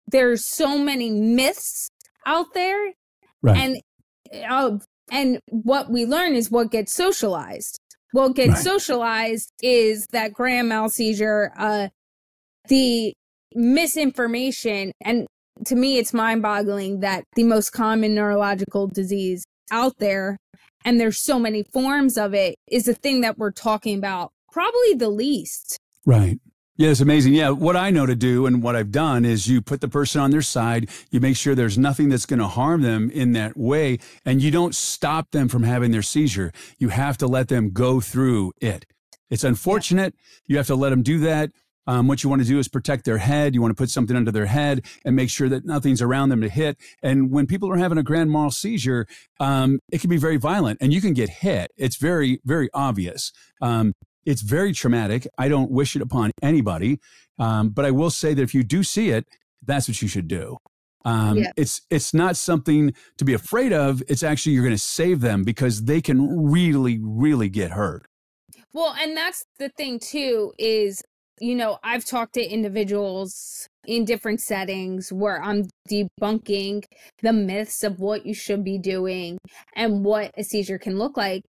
there's 0.07 0.45
so 0.45 0.77
many 0.79 1.11
myths 1.11 1.89
out 2.27 2.53
there 2.55 2.93
right. 3.43 3.57
and 3.57 3.81
uh, 4.49 4.79
and 5.13 5.41
what 5.49 5.91
we 5.91 6.05
learn 6.05 6.35
is 6.35 6.51
what 6.51 6.71
gets 6.71 6.93
socialized 6.93 7.81
what 8.13 8.35
gets 8.35 8.51
right. 8.51 8.59
socialized 8.59 9.53
is 9.63 10.07
that 10.13 10.33
grand 10.33 10.69
mal 10.69 10.89
seizure, 10.89 11.53
uh, 11.57 11.89
the 12.69 13.15
misinformation, 13.55 14.93
and 15.01 15.27
to 15.67 15.77
me, 15.77 15.99
it's 15.99 16.13
mind 16.13 16.43
boggling 16.43 17.01
that 17.01 17.25
the 17.37 17.45
most 17.45 17.71
common 17.71 18.15
neurological 18.15 18.89
disease 18.89 19.45
out 19.71 19.99
there, 19.99 20.39
and 20.85 20.99
there's 20.99 21.19
so 21.19 21.39
many 21.39 21.63
forms 21.73 22.17
of 22.17 22.35
it, 22.35 22.57
is 22.69 22.85
the 22.85 22.95
thing 22.95 23.21
that 23.21 23.39
we're 23.39 23.53
talking 23.53 23.97
about 23.97 24.31
probably 24.51 24.95
the 24.97 25.11
least. 25.11 25.79
Right. 26.05 26.41
Yeah, 26.81 26.89
it's 26.89 27.03
amazing. 27.03 27.35
Yeah, 27.35 27.51
what 27.51 27.77
I 27.77 27.91
know 27.91 28.07
to 28.07 28.17
do 28.17 28.47
and 28.47 28.63
what 28.63 28.75
I've 28.75 28.91
done 28.91 29.27
is 29.27 29.47
you 29.47 29.61
put 29.61 29.83
the 29.83 29.89
person 29.89 30.23
on 30.23 30.31
their 30.31 30.41
side, 30.41 30.89
you 31.11 31.21
make 31.21 31.37
sure 31.37 31.55
there's 31.55 31.77
nothing 31.77 32.09
that's 32.09 32.25
going 32.25 32.39
to 32.39 32.49
harm 32.49 32.81
them 32.81 33.11
in 33.11 33.33
that 33.33 33.55
way, 33.55 33.99
and 34.25 34.41
you 34.41 34.51
don't 34.51 34.75
stop 34.75 35.31
them 35.31 35.47
from 35.51 35.63
having 35.63 35.91
their 35.91 36.01
seizure. 36.01 36.53
You 36.79 36.89
have 36.89 37.19
to 37.19 37.27
let 37.27 37.49
them 37.49 37.73
go 37.73 38.01
through 38.01 38.55
it. 38.63 38.87
It's 39.29 39.45
unfortunate. 39.45 40.15
You 40.47 40.57
have 40.57 40.69
to 40.69 40.75
let 40.75 40.89
them 40.89 41.03
do 41.03 41.19
that. 41.19 41.51
Um, 41.87 42.09
what 42.09 42.25
you 42.25 42.31
want 42.31 42.41
to 42.41 42.49
do 42.49 42.59
is 42.59 42.67
protect 42.67 43.05
their 43.05 43.19
head. 43.19 43.55
You 43.55 43.61
want 43.61 43.77
to 43.77 43.83
put 43.83 43.91
something 43.91 44.17
under 44.17 44.33
their 44.33 44.47
head 44.47 44.87
and 45.05 45.15
make 45.15 45.29
sure 45.29 45.51
that 45.51 45.67
nothing's 45.67 46.01
around 46.01 46.31
them 46.31 46.41
to 46.41 46.49
hit. 46.49 46.79
And 47.03 47.31
when 47.31 47.47
people 47.47 47.71
are 47.71 47.77
having 47.77 47.99
a 47.99 48.03
grand 48.03 48.31
mal 48.31 48.51
seizure, 48.51 49.07
um, 49.39 49.81
it 49.93 50.01
can 50.01 50.09
be 50.09 50.17
very 50.17 50.39
violent 50.39 50.79
and 50.81 50.95
you 50.95 51.03
can 51.03 51.13
get 51.13 51.29
hit. 51.29 51.73
It's 51.77 51.97
very, 51.97 52.41
very 52.43 52.71
obvious. 52.73 53.33
Um, 53.61 53.93
it's 54.25 54.43
very 54.43 54.73
traumatic. 54.73 55.27
I 55.39 55.49
don't 55.49 55.71
wish 55.71 55.97
it 55.97 56.03
upon 56.03 56.31
anybody. 56.43 57.01
Um, 57.39 57.71
but 57.71 57.85
I 57.85 57.91
will 57.91 58.11
say 58.11 58.35
that 58.35 58.43
if 58.43 58.55
you 58.55 58.63
do 58.63 58.83
see 58.83 59.11
it, 59.11 59.27
that's 59.65 59.89
what 59.89 60.01
you 60.03 60.09
should 60.09 60.29
do. 60.29 60.59
Um, 61.05 61.39
yeah. 61.39 61.53
It's 61.57 61.81
it's 61.91 62.13
not 62.13 62.37
something 62.37 62.93
to 63.17 63.25
be 63.25 63.33
afraid 63.33 63.73
of. 63.73 64.03
It's 64.09 64.23
actually 64.23 64.53
you're 64.53 64.65
going 64.65 64.75
to 64.75 64.79
save 64.79 65.21
them 65.21 65.45
because 65.45 65.85
they 65.85 66.03
can 66.03 66.51
really, 66.51 67.01
really 67.03 67.49
get 67.49 67.71
hurt. 67.71 68.07
Well, 68.73 68.95
and 69.01 69.17
that's 69.17 69.45
the 69.59 69.71
thing 69.71 69.99
too 69.99 70.53
is 70.59 71.03
you 71.41 71.55
know 71.55 71.79
I've 71.83 72.05
talked 72.05 72.35
to 72.35 72.45
individuals 72.45 73.67
in 73.87 74.05
different 74.05 74.43
settings 74.43 75.11
where 75.11 75.43
I'm 75.43 75.65
debunking 75.91 76.85
the 77.23 77.33
myths 77.33 77.83
of 77.83 77.99
what 77.99 78.27
you 78.27 78.35
should 78.35 78.63
be 78.63 78.79
doing 78.79 79.39
and 79.75 80.05
what 80.05 80.33
a 80.37 80.45
seizure 80.45 80.79
can 80.79 80.99
look 80.99 81.17
like. 81.17 81.45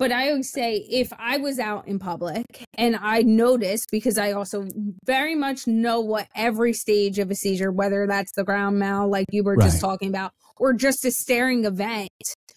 But 0.00 0.12
I 0.12 0.30
always 0.30 0.50
say 0.50 0.76
if 0.90 1.12
I 1.18 1.36
was 1.36 1.58
out 1.58 1.86
in 1.86 1.98
public 1.98 2.64
and 2.78 2.96
I 2.96 3.20
noticed, 3.20 3.88
because 3.92 4.16
I 4.16 4.32
also 4.32 4.66
very 5.04 5.34
much 5.34 5.66
know 5.66 6.00
what 6.00 6.26
every 6.34 6.72
stage 6.72 7.18
of 7.18 7.30
a 7.30 7.34
seizure, 7.34 7.70
whether 7.70 8.06
that's 8.06 8.32
the 8.32 8.42
grand 8.42 8.78
mal, 8.78 9.10
like 9.10 9.26
you 9.30 9.44
were 9.44 9.56
right. 9.56 9.66
just 9.66 9.78
talking 9.78 10.08
about, 10.08 10.32
or 10.56 10.72
just 10.72 11.04
a 11.04 11.10
staring 11.10 11.66
event, 11.66 12.08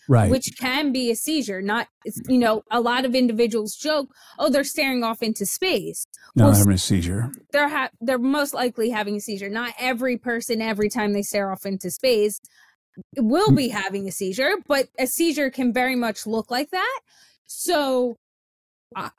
right. 0.08 0.32
which 0.32 0.52
can 0.58 0.94
be 0.94 1.12
a 1.12 1.18
seizure. 1.18 1.62
Not, 1.62 1.90
you 2.30 2.38
know, 2.38 2.64
a 2.72 2.80
lot 2.80 3.04
of 3.04 3.14
individuals 3.14 3.76
joke, 3.76 4.08
oh, 4.40 4.50
they're 4.50 4.64
staring 4.64 5.04
off 5.04 5.22
into 5.22 5.46
space. 5.46 6.06
No, 6.38 6.46
well, 6.46 6.54
having 6.54 6.72
a 6.72 6.78
seizure. 6.78 7.30
They're 7.52 7.68
ha- 7.68 7.90
they're 8.00 8.18
most 8.20 8.54
likely 8.54 8.90
having 8.90 9.18
a 9.18 9.20
seizure. 9.20 9.50
Not 9.50 9.74
every 9.78 10.18
person, 10.18 10.62
every 10.62 10.88
time 10.88 11.12
they 11.12 11.24
stare 11.24 11.52
off 11.52 11.66
into 11.66 11.92
space, 11.92 12.40
will 13.18 13.50
mm. 13.50 13.58
be 13.58 13.68
having 13.68 14.08
a 14.08 14.12
seizure, 14.12 14.54
but 14.66 14.88
a 14.98 15.08
seizure 15.08 15.50
can 15.50 15.74
very 15.74 15.98
much 15.98 16.26
look 16.26 16.50
like 16.50 16.70
that. 16.72 17.00
So, 17.56 18.16
uh, 18.96 19.10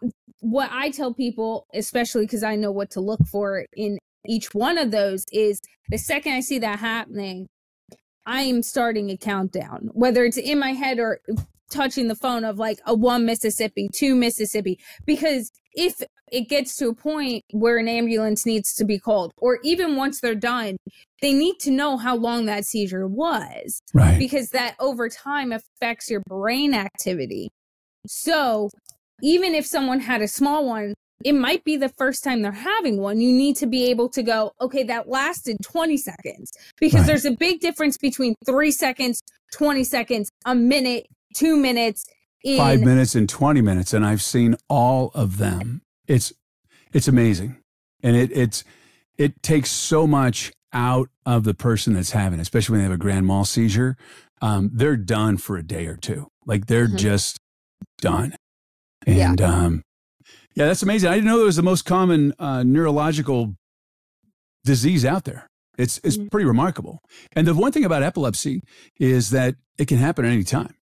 what 0.40 0.68
I 0.72 0.90
tell 0.90 1.14
people, 1.14 1.66
especially 1.72 2.26
because 2.26 2.42
I 2.42 2.56
know 2.56 2.72
what 2.72 2.90
to 2.90 3.00
look 3.00 3.24
for 3.26 3.64
in 3.76 3.98
each 4.26 4.52
one 4.54 4.76
of 4.76 4.90
those, 4.90 5.24
is 5.32 5.60
the 5.88 5.98
second 5.98 6.32
I 6.32 6.40
see 6.40 6.58
that 6.58 6.80
happening, 6.80 7.46
I 8.26 8.42
am 8.42 8.62
starting 8.62 9.10
a 9.10 9.16
countdown, 9.16 9.90
whether 9.92 10.24
it's 10.24 10.36
in 10.36 10.58
my 10.58 10.72
head 10.72 10.98
or 10.98 11.20
touching 11.70 12.08
the 12.08 12.16
phone 12.16 12.44
of 12.44 12.58
like 12.58 12.80
a 12.86 12.94
one 12.94 13.24
Mississippi, 13.24 13.88
two 13.92 14.14
Mississippi, 14.14 14.78
because 15.06 15.50
if 15.74 16.02
it 16.32 16.48
gets 16.48 16.76
to 16.76 16.88
a 16.88 16.94
point 16.94 17.44
where 17.52 17.78
an 17.78 17.88
ambulance 17.88 18.44
needs 18.44 18.74
to 18.74 18.84
be 18.84 18.98
called, 18.98 19.32
or 19.38 19.60
even 19.62 19.96
once 19.96 20.20
they're 20.20 20.34
done, 20.34 20.76
they 21.22 21.32
need 21.32 21.58
to 21.60 21.70
know 21.70 21.96
how 21.96 22.16
long 22.16 22.46
that 22.46 22.64
seizure 22.64 23.06
was. 23.06 23.80
Right. 23.92 24.18
Because 24.18 24.50
that 24.50 24.74
over 24.80 25.08
time 25.08 25.52
affects 25.52 26.10
your 26.10 26.22
brain 26.28 26.74
activity. 26.74 27.50
So 28.06 28.70
even 29.22 29.54
if 29.54 29.66
someone 29.66 30.00
had 30.00 30.22
a 30.22 30.28
small 30.28 30.66
one, 30.66 30.94
it 31.24 31.32
might 31.32 31.64
be 31.64 31.76
the 31.76 31.88
first 31.88 32.22
time 32.22 32.42
they're 32.42 32.52
having 32.52 32.98
one. 32.98 33.20
You 33.20 33.32
need 33.32 33.56
to 33.56 33.66
be 33.66 33.90
able 33.90 34.08
to 34.10 34.22
go, 34.22 34.52
okay, 34.60 34.82
that 34.84 35.08
lasted 35.08 35.56
20 35.62 35.96
seconds 35.96 36.52
because 36.78 37.00
right. 37.00 37.06
there's 37.06 37.24
a 37.24 37.30
big 37.30 37.60
difference 37.60 37.96
between 37.96 38.34
three 38.44 38.70
seconds, 38.70 39.22
20 39.52 39.84
seconds, 39.84 40.30
a 40.44 40.54
minute, 40.54 41.06
two 41.34 41.56
minutes, 41.56 42.04
in... 42.42 42.58
five 42.58 42.80
minutes, 42.80 43.14
and 43.14 43.28
20 43.28 43.62
minutes. 43.62 43.94
And 43.94 44.04
I've 44.04 44.22
seen 44.22 44.56
all 44.68 45.10
of 45.14 45.38
them. 45.38 45.80
It's, 46.06 46.32
it's 46.92 47.08
amazing. 47.08 47.56
And 48.02 48.16
it, 48.16 48.30
it's, 48.36 48.64
it 49.16 49.42
takes 49.42 49.70
so 49.70 50.06
much 50.06 50.52
out 50.74 51.08
of 51.24 51.44
the 51.44 51.54
person 51.54 51.94
that's 51.94 52.10
having 52.10 52.38
it, 52.38 52.42
especially 52.42 52.74
when 52.74 52.80
they 52.80 52.84
have 52.84 52.92
a 52.92 52.98
grand 52.98 53.26
mal 53.26 53.44
seizure. 53.44 53.96
Um, 54.42 54.70
they're 54.74 54.96
done 54.96 55.38
for 55.38 55.56
a 55.56 55.62
day 55.62 55.86
or 55.86 55.96
two. 55.96 56.28
Like 56.44 56.66
they're 56.66 56.86
mm-hmm. 56.86 56.96
just 56.96 57.38
done. 57.98 58.36
And 59.06 59.40
yeah. 59.40 59.46
um, 59.46 59.82
yeah, 60.54 60.66
that's 60.66 60.82
amazing. 60.82 61.10
I 61.10 61.14
didn't 61.14 61.26
know 61.26 61.40
it 61.40 61.44
was 61.44 61.56
the 61.56 61.62
most 61.62 61.84
common 61.84 62.32
uh, 62.38 62.62
neurological 62.62 63.54
disease 64.64 65.04
out 65.04 65.24
there. 65.24 65.48
It's 65.76 66.00
it's 66.04 66.16
mm-hmm. 66.16 66.28
pretty 66.28 66.46
remarkable. 66.46 67.00
And 67.34 67.46
the 67.46 67.54
one 67.54 67.72
thing 67.72 67.84
about 67.84 68.02
epilepsy 68.02 68.62
is 68.98 69.30
that 69.30 69.56
it 69.78 69.88
can 69.88 69.98
happen 69.98 70.24
at 70.24 70.32
any 70.32 70.44
time. 70.44 70.74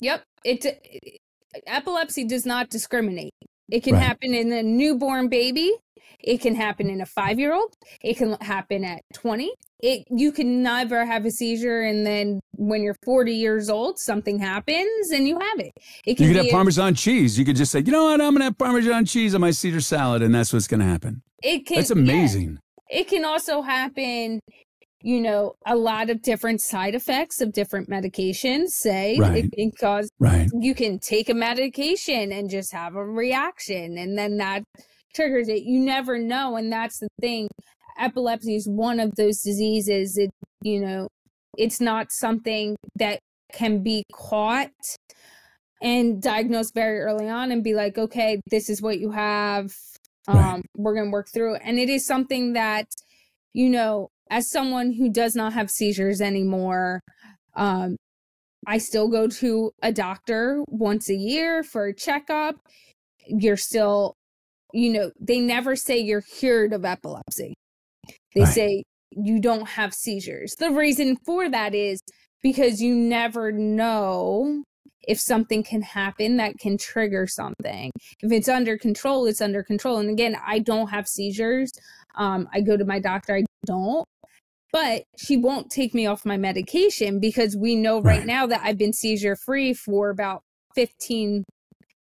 Yep. 0.00 0.24
It, 0.44 0.64
it 0.64 1.18
epilepsy 1.66 2.24
does 2.24 2.44
not 2.44 2.70
discriminate. 2.70 3.34
It 3.70 3.84
can 3.84 3.94
right. 3.94 4.02
happen 4.02 4.34
in 4.34 4.52
a 4.52 4.62
newborn 4.62 5.28
baby. 5.28 5.72
It 6.18 6.40
can 6.40 6.54
happen 6.54 6.90
in 6.90 7.00
a 7.00 7.06
5-year-old. 7.06 7.74
It 8.02 8.16
can 8.16 8.36
happen 8.40 8.84
at 8.84 9.02
20 9.14 9.52
it 9.82 10.06
you 10.10 10.32
can 10.32 10.62
never 10.62 11.04
have 11.04 11.24
a 11.24 11.30
seizure 11.30 11.82
and 11.82 12.06
then 12.06 12.40
when 12.52 12.82
you're 12.82 12.96
40 13.04 13.32
years 13.32 13.70
old 13.70 13.98
something 13.98 14.38
happens 14.38 15.10
and 15.10 15.26
you 15.26 15.38
have 15.38 15.58
it, 15.58 15.72
it 16.04 16.16
can 16.16 16.26
you 16.26 16.34
could 16.34 16.44
have 16.44 16.52
parmesan 16.52 16.94
cheese. 16.94 17.38
You 17.38 17.44
could 17.44 17.56
just 17.56 17.72
say 17.72 17.80
you 17.80 17.92
know 17.92 18.04
what? 18.04 18.20
I'm 18.20 18.34
gonna 18.34 18.44
have 18.44 18.58
parmesan 18.58 19.04
cheese 19.04 19.34
on 19.34 19.40
my 19.40 19.50
caesar 19.50 19.80
salad 19.80 20.22
and 20.22 20.34
that's 20.34 20.52
what's 20.52 20.66
gonna 20.66 20.84
happen. 20.84 21.22
It 21.42 21.66
can 21.66 21.76
that's 21.76 21.90
amazing. 21.90 22.58
Yeah, 22.90 23.00
it 23.00 23.08
can 23.08 23.24
also 23.24 23.62
happen 23.62 24.40
you 25.02 25.20
know 25.20 25.54
a 25.66 25.74
lot 25.74 26.10
of 26.10 26.20
different 26.20 26.60
side 26.60 26.94
effects 26.94 27.40
of 27.40 27.52
different 27.52 27.88
medications. 27.88 28.68
Say 28.68 29.16
right. 29.18 29.44
it 29.44 29.52
can 29.52 29.70
cause 29.78 30.10
right. 30.18 30.48
you 30.58 30.74
can 30.74 30.98
take 30.98 31.28
a 31.28 31.34
medication 31.34 32.32
and 32.32 32.50
just 32.50 32.72
have 32.72 32.94
a 32.96 33.04
reaction 33.04 33.96
and 33.96 34.18
then 34.18 34.36
that 34.38 34.62
triggers 35.14 35.48
it. 35.48 35.62
You 35.62 35.80
never 35.80 36.18
know 36.18 36.56
and 36.56 36.70
that's 36.70 36.98
the 36.98 37.08
thing 37.20 37.48
epilepsy 37.98 38.54
is 38.54 38.68
one 38.68 39.00
of 39.00 39.14
those 39.16 39.40
diseases 39.40 40.18
it 40.18 40.30
you 40.62 40.80
know 40.80 41.08
it's 41.56 41.80
not 41.80 42.12
something 42.12 42.76
that 42.96 43.20
can 43.52 43.82
be 43.82 44.04
caught 44.12 44.70
and 45.82 46.22
diagnosed 46.22 46.74
very 46.74 47.00
early 47.00 47.28
on 47.28 47.50
and 47.50 47.64
be 47.64 47.74
like 47.74 47.98
okay 47.98 48.40
this 48.50 48.68
is 48.68 48.82
what 48.82 49.00
you 49.00 49.10
have 49.10 49.72
um 50.28 50.36
right. 50.36 50.62
we're 50.76 50.94
going 50.94 51.06
to 51.06 51.12
work 51.12 51.28
through 51.32 51.54
it. 51.54 51.62
And 51.64 51.78
it 51.78 51.88
is 51.88 52.06
something 52.06 52.52
that 52.52 52.86
you 53.52 53.68
know 53.68 54.08
as 54.30 54.50
someone 54.50 54.92
who 54.92 55.10
does 55.10 55.34
not 55.34 55.52
have 55.52 55.70
seizures 55.70 56.20
anymore 56.20 57.00
um 57.56 57.96
i 58.66 58.78
still 58.78 59.08
go 59.08 59.26
to 59.26 59.72
a 59.82 59.92
doctor 59.92 60.62
once 60.68 61.08
a 61.08 61.14
year 61.14 61.62
for 61.62 61.86
a 61.86 61.94
checkup. 61.94 62.56
You're 63.26 63.56
still 63.56 64.14
you 64.72 64.92
know 64.92 65.10
they 65.20 65.40
never 65.40 65.74
say 65.76 65.98
you're 65.98 66.22
cured 66.22 66.72
of 66.72 66.84
epilepsy 66.84 67.54
they 68.34 68.42
right. 68.42 68.52
say 68.52 68.84
you 69.10 69.40
don't 69.40 69.68
have 69.68 69.92
seizures. 69.92 70.54
The 70.56 70.70
reason 70.70 71.16
for 71.24 71.48
that 71.48 71.74
is 71.74 72.00
because 72.42 72.80
you 72.80 72.94
never 72.94 73.52
know 73.52 74.62
if 75.02 75.18
something 75.18 75.62
can 75.62 75.82
happen 75.82 76.36
that 76.36 76.58
can 76.58 76.76
trigger 76.76 77.26
something. 77.26 77.90
If 78.22 78.32
it's 78.32 78.48
under 78.48 78.78
control, 78.78 79.26
it's 79.26 79.40
under 79.40 79.62
control. 79.62 79.98
And 79.98 80.10
again, 80.10 80.36
I 80.46 80.58
don't 80.58 80.88
have 80.88 81.08
seizures. 81.08 81.72
Um, 82.16 82.48
I 82.52 82.60
go 82.60 82.76
to 82.76 82.84
my 82.84 83.00
doctor, 83.00 83.34
I 83.36 83.44
don't. 83.66 84.06
But 84.72 85.02
she 85.16 85.36
won't 85.36 85.70
take 85.70 85.94
me 85.94 86.06
off 86.06 86.24
my 86.24 86.36
medication 86.36 87.18
because 87.18 87.56
we 87.56 87.74
know 87.74 88.00
right, 88.00 88.18
right 88.18 88.26
now 88.26 88.46
that 88.46 88.60
I've 88.62 88.78
been 88.78 88.92
seizure 88.92 89.34
free 89.34 89.74
for 89.74 90.10
about 90.10 90.42
15 90.76 91.44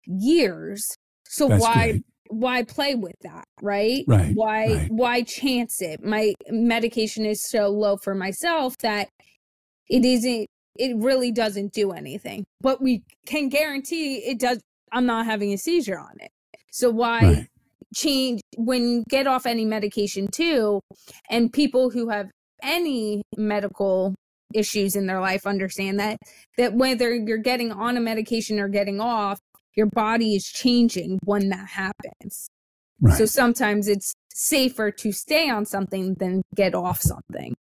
years. 0.06 0.96
So 1.26 1.48
That's 1.48 1.60
why 1.60 1.90
great 1.90 2.04
why 2.34 2.62
play 2.62 2.94
with 2.94 3.14
that 3.22 3.44
right 3.62 4.04
right 4.06 4.32
why 4.34 4.66
right. 4.66 4.90
why 4.90 5.22
chance 5.22 5.80
it 5.80 6.02
my 6.04 6.32
medication 6.50 7.24
is 7.24 7.42
so 7.48 7.68
low 7.68 7.96
for 7.96 8.14
myself 8.14 8.76
that 8.78 9.08
it 9.88 10.04
isn't 10.04 10.46
it 10.76 10.96
really 10.96 11.30
doesn't 11.30 11.72
do 11.72 11.92
anything 11.92 12.44
but 12.60 12.82
we 12.82 13.02
can 13.26 13.48
guarantee 13.48 14.16
it 14.16 14.38
does 14.38 14.60
i'm 14.92 15.06
not 15.06 15.26
having 15.26 15.52
a 15.52 15.58
seizure 15.58 15.98
on 15.98 16.14
it 16.20 16.30
so 16.72 16.90
why 16.90 17.20
right. 17.20 17.46
change 17.94 18.40
when 18.56 18.82
you 18.82 19.04
get 19.08 19.26
off 19.26 19.46
any 19.46 19.64
medication 19.64 20.28
too 20.28 20.80
and 21.30 21.52
people 21.52 21.90
who 21.90 22.08
have 22.08 22.28
any 22.62 23.22
medical 23.36 24.14
issues 24.54 24.96
in 24.96 25.06
their 25.06 25.20
life 25.20 25.46
understand 25.46 25.98
that 25.98 26.16
that 26.56 26.74
whether 26.74 27.14
you're 27.14 27.38
getting 27.38 27.72
on 27.72 27.96
a 27.96 28.00
medication 28.00 28.58
or 28.58 28.68
getting 28.68 29.00
off 29.00 29.38
your 29.76 29.86
body 29.86 30.34
is 30.34 30.46
changing 30.46 31.18
when 31.24 31.48
that 31.50 31.68
happens. 31.68 32.48
Right. 33.00 33.16
So 33.16 33.26
sometimes 33.26 33.88
it's 33.88 34.14
safer 34.32 34.90
to 34.90 35.12
stay 35.12 35.50
on 35.50 35.66
something 35.66 36.14
than 36.14 36.42
get 36.54 36.74
off 36.74 37.00
something. 37.00 37.54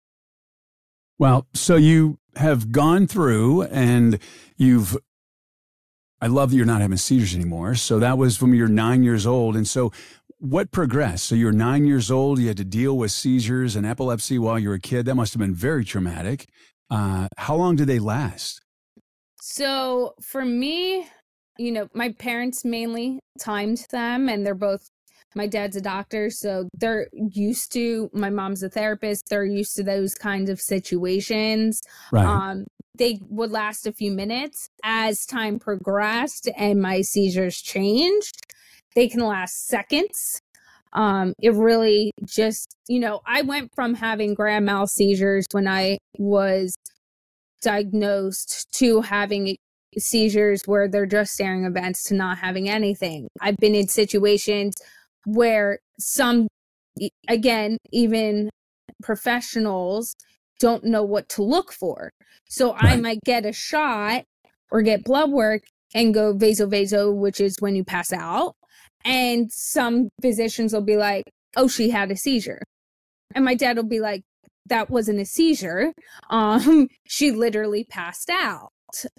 Well, 1.18 1.48
so 1.53 1.75
you 1.75 2.20
have 2.36 2.72
gone 2.72 3.08
through 3.08 3.63
and 3.63 4.20
you've 4.58 4.98
I 6.24 6.27
love 6.27 6.51
that 6.51 6.56
you're 6.56 6.68
not 6.68 6.82
having 6.82 6.98
seizures 6.98 7.34
anymore. 7.34 7.74
So 7.74 7.98
that 7.98 8.18
was 8.18 8.39
when 8.39 8.53
you're 8.53 8.68
nine 8.68 9.01
years 9.01 9.25
old. 9.25 9.56
And 9.56 9.68
so 9.68 9.91
what 10.38 10.72
progressed? 10.72 11.25
So 11.25 11.36
you're 11.36 11.51
nine 11.51 11.86
years 11.86 12.12
old, 12.12 12.39
you 12.39 12.48
had 12.48 12.58
to 12.58 12.65
deal 12.65 12.96
with 12.96 13.12
seizures 13.12 13.75
and 13.75 13.88
epilepsy 13.88 14.38
while 14.38 14.60
you 14.60 14.70
were 14.70 14.75
a 14.75 14.80
kid. 14.80 15.06
That 15.06 15.15
must 15.15 15.34
have 15.34 15.39
been 15.39 15.56
very 15.56 15.84
traumatic. 15.84 16.48
Uh, 16.91 17.27
how 17.38 17.56
long 17.56 17.75
did 17.75 17.88
they 17.88 18.00
last? 18.00 18.62
So 19.39 20.13
for 20.22 20.46
me, 20.46 21.08
you 21.62 21.72
know, 21.72 21.88
my 21.94 22.13
parents 22.18 22.65
mainly 22.65 23.20
timed 23.39 23.86
them 23.91 24.30
and 24.30 24.46
they're 24.46 24.56
both 24.56 24.89
my 25.34 25.48
dad's 25.48 25.77
a 25.77 25.82
doctor, 25.82 26.30
so 26.30 26.68
they're 26.77 27.08
used 27.13 27.72
to 27.72 28.10
my 28.13 28.30
mom's 28.30 28.63
a 28.63 28.70
therapist, 28.70 29.24
they're 29.30 29.46
used 29.46 29.75
to 29.77 29.84
those 29.84 30.13
kinds 30.13 30.50
of 30.50 30.60
situations. 30.60 31.82
Right. 32.12 32.25
Um 32.25 32.65
they 32.96 33.20
would 33.30 33.51
last 33.51 33.88
a 33.88 33.94
few 33.94 34.12
minutes 34.12 34.68
as 34.84 35.25
time 35.25 35.60
progressed 35.60 36.50
and 36.58 36.82
my 36.82 37.01
seizures 37.01 37.58
changed. 37.62 38.36
They 38.96 39.08
can 39.08 39.22
last 39.22 39.68
seconds. 39.68 40.41
Um, 40.94 41.34
it 41.41 41.53
really 41.53 42.12
just, 42.25 42.75
you 42.89 43.00
know, 43.00 43.22
I 43.25 43.44
went 43.44 43.72
from 43.74 43.94
having 43.94 44.34
grand 44.34 44.65
mal 44.65 44.88
seizures 44.88 45.46
when 45.51 45.68
I 45.68 46.00
was 46.18 46.75
diagnosed 47.62 48.68
to 48.74 49.01
having 49.01 49.56
seizures 49.98 50.64
where 50.66 50.88
they're 50.88 51.06
just 51.06 51.34
staring 51.34 51.66
events 51.66 52.04
to 52.06 52.14
not 52.14 52.38
having 52.38 52.70
anything. 52.70 53.28
I've 53.40 53.58
been 53.58 53.76
in 53.76 53.88
situations 53.88 54.76
where 55.26 55.80
some, 56.00 56.48
again, 57.28 57.78
even 57.92 58.50
professionals 59.04 60.16
don't 60.60 60.84
know 60.84 61.04
what 61.04 61.28
to 61.30 61.44
look 61.44 61.72
for. 61.72 62.12
So 62.50 62.74
right. 62.74 62.84
I 62.84 62.96
might 62.98 63.20
get 63.26 63.46
a 63.46 63.54
shot 63.54 64.24
or 64.72 64.82
get 64.82 65.04
blood 65.04 65.32
work 65.32 65.64
and 65.94 66.14
go 66.14 66.34
vaso 66.34 66.68
vaso, 66.68 67.12
which 67.12 67.42
is 67.42 67.56
when 67.60 67.76
you 67.76 67.84
pass 67.84 68.14
out. 68.14 68.56
And 69.04 69.52
some 69.52 70.10
physicians 70.22 70.74
will 70.74 70.84
be 70.84 70.98
like, 70.98 71.26
oh, 71.56 71.68
she 71.68 71.90
had 71.90 72.12
a 72.12 72.16
seizure. 72.16 72.62
And 73.34 73.44
my 73.44 73.56
dad 73.56 73.78
will 73.78 73.84
be 73.84 74.00
like, 74.00 74.22
that 74.68 74.90
wasn't 74.90 75.20
a 75.20 75.26
seizure. 75.26 75.94
Um, 76.30 76.88
she 77.06 77.32
literally 77.32 77.84
passed 77.84 78.30
out. 78.30 78.70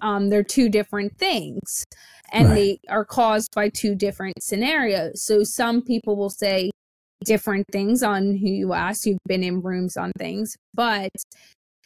Um, 0.01 0.31
they're 0.31 0.43
two 0.43 0.69
different 0.69 1.19
things 1.19 1.85
and 2.33 2.49
right. 2.49 2.55
they 2.55 2.79
are 2.89 3.05
caused 3.05 3.55
by 3.55 3.69
two 3.69 3.95
different 3.95 4.43
scenarios. 4.43 5.23
So 5.23 5.45
some 5.45 5.83
people 5.83 6.17
will 6.17 6.31
say 6.31 6.71
different 7.25 7.67
things 7.71 8.03
on 8.03 8.37
who 8.37 8.49
you 8.49 8.73
ask. 8.73 9.07
You've 9.07 9.19
been 9.27 9.45
in 9.45 9.61
rooms 9.61 9.97
on 9.97 10.13
things, 10.19 10.57
but 10.75 11.11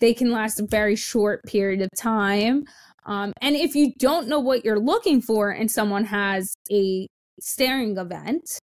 they 0.00 0.14
can 0.14 0.30
last 0.30 0.60
a 0.60 0.66
very 0.66 0.96
short 0.96 1.42
period 1.44 1.82
of 1.82 1.90
time. 1.96 2.64
Um, 3.06 3.32
and 3.40 3.54
if 3.56 3.74
you 3.74 3.92
don't 3.98 4.28
know 4.28 4.40
what 4.40 4.64
you're 4.64 4.80
looking 4.80 5.20
for 5.20 5.50
and 5.50 5.70
someone 5.70 6.04
has 6.04 6.54
a 6.70 7.08
staring 7.40 7.96
event, 7.96 8.58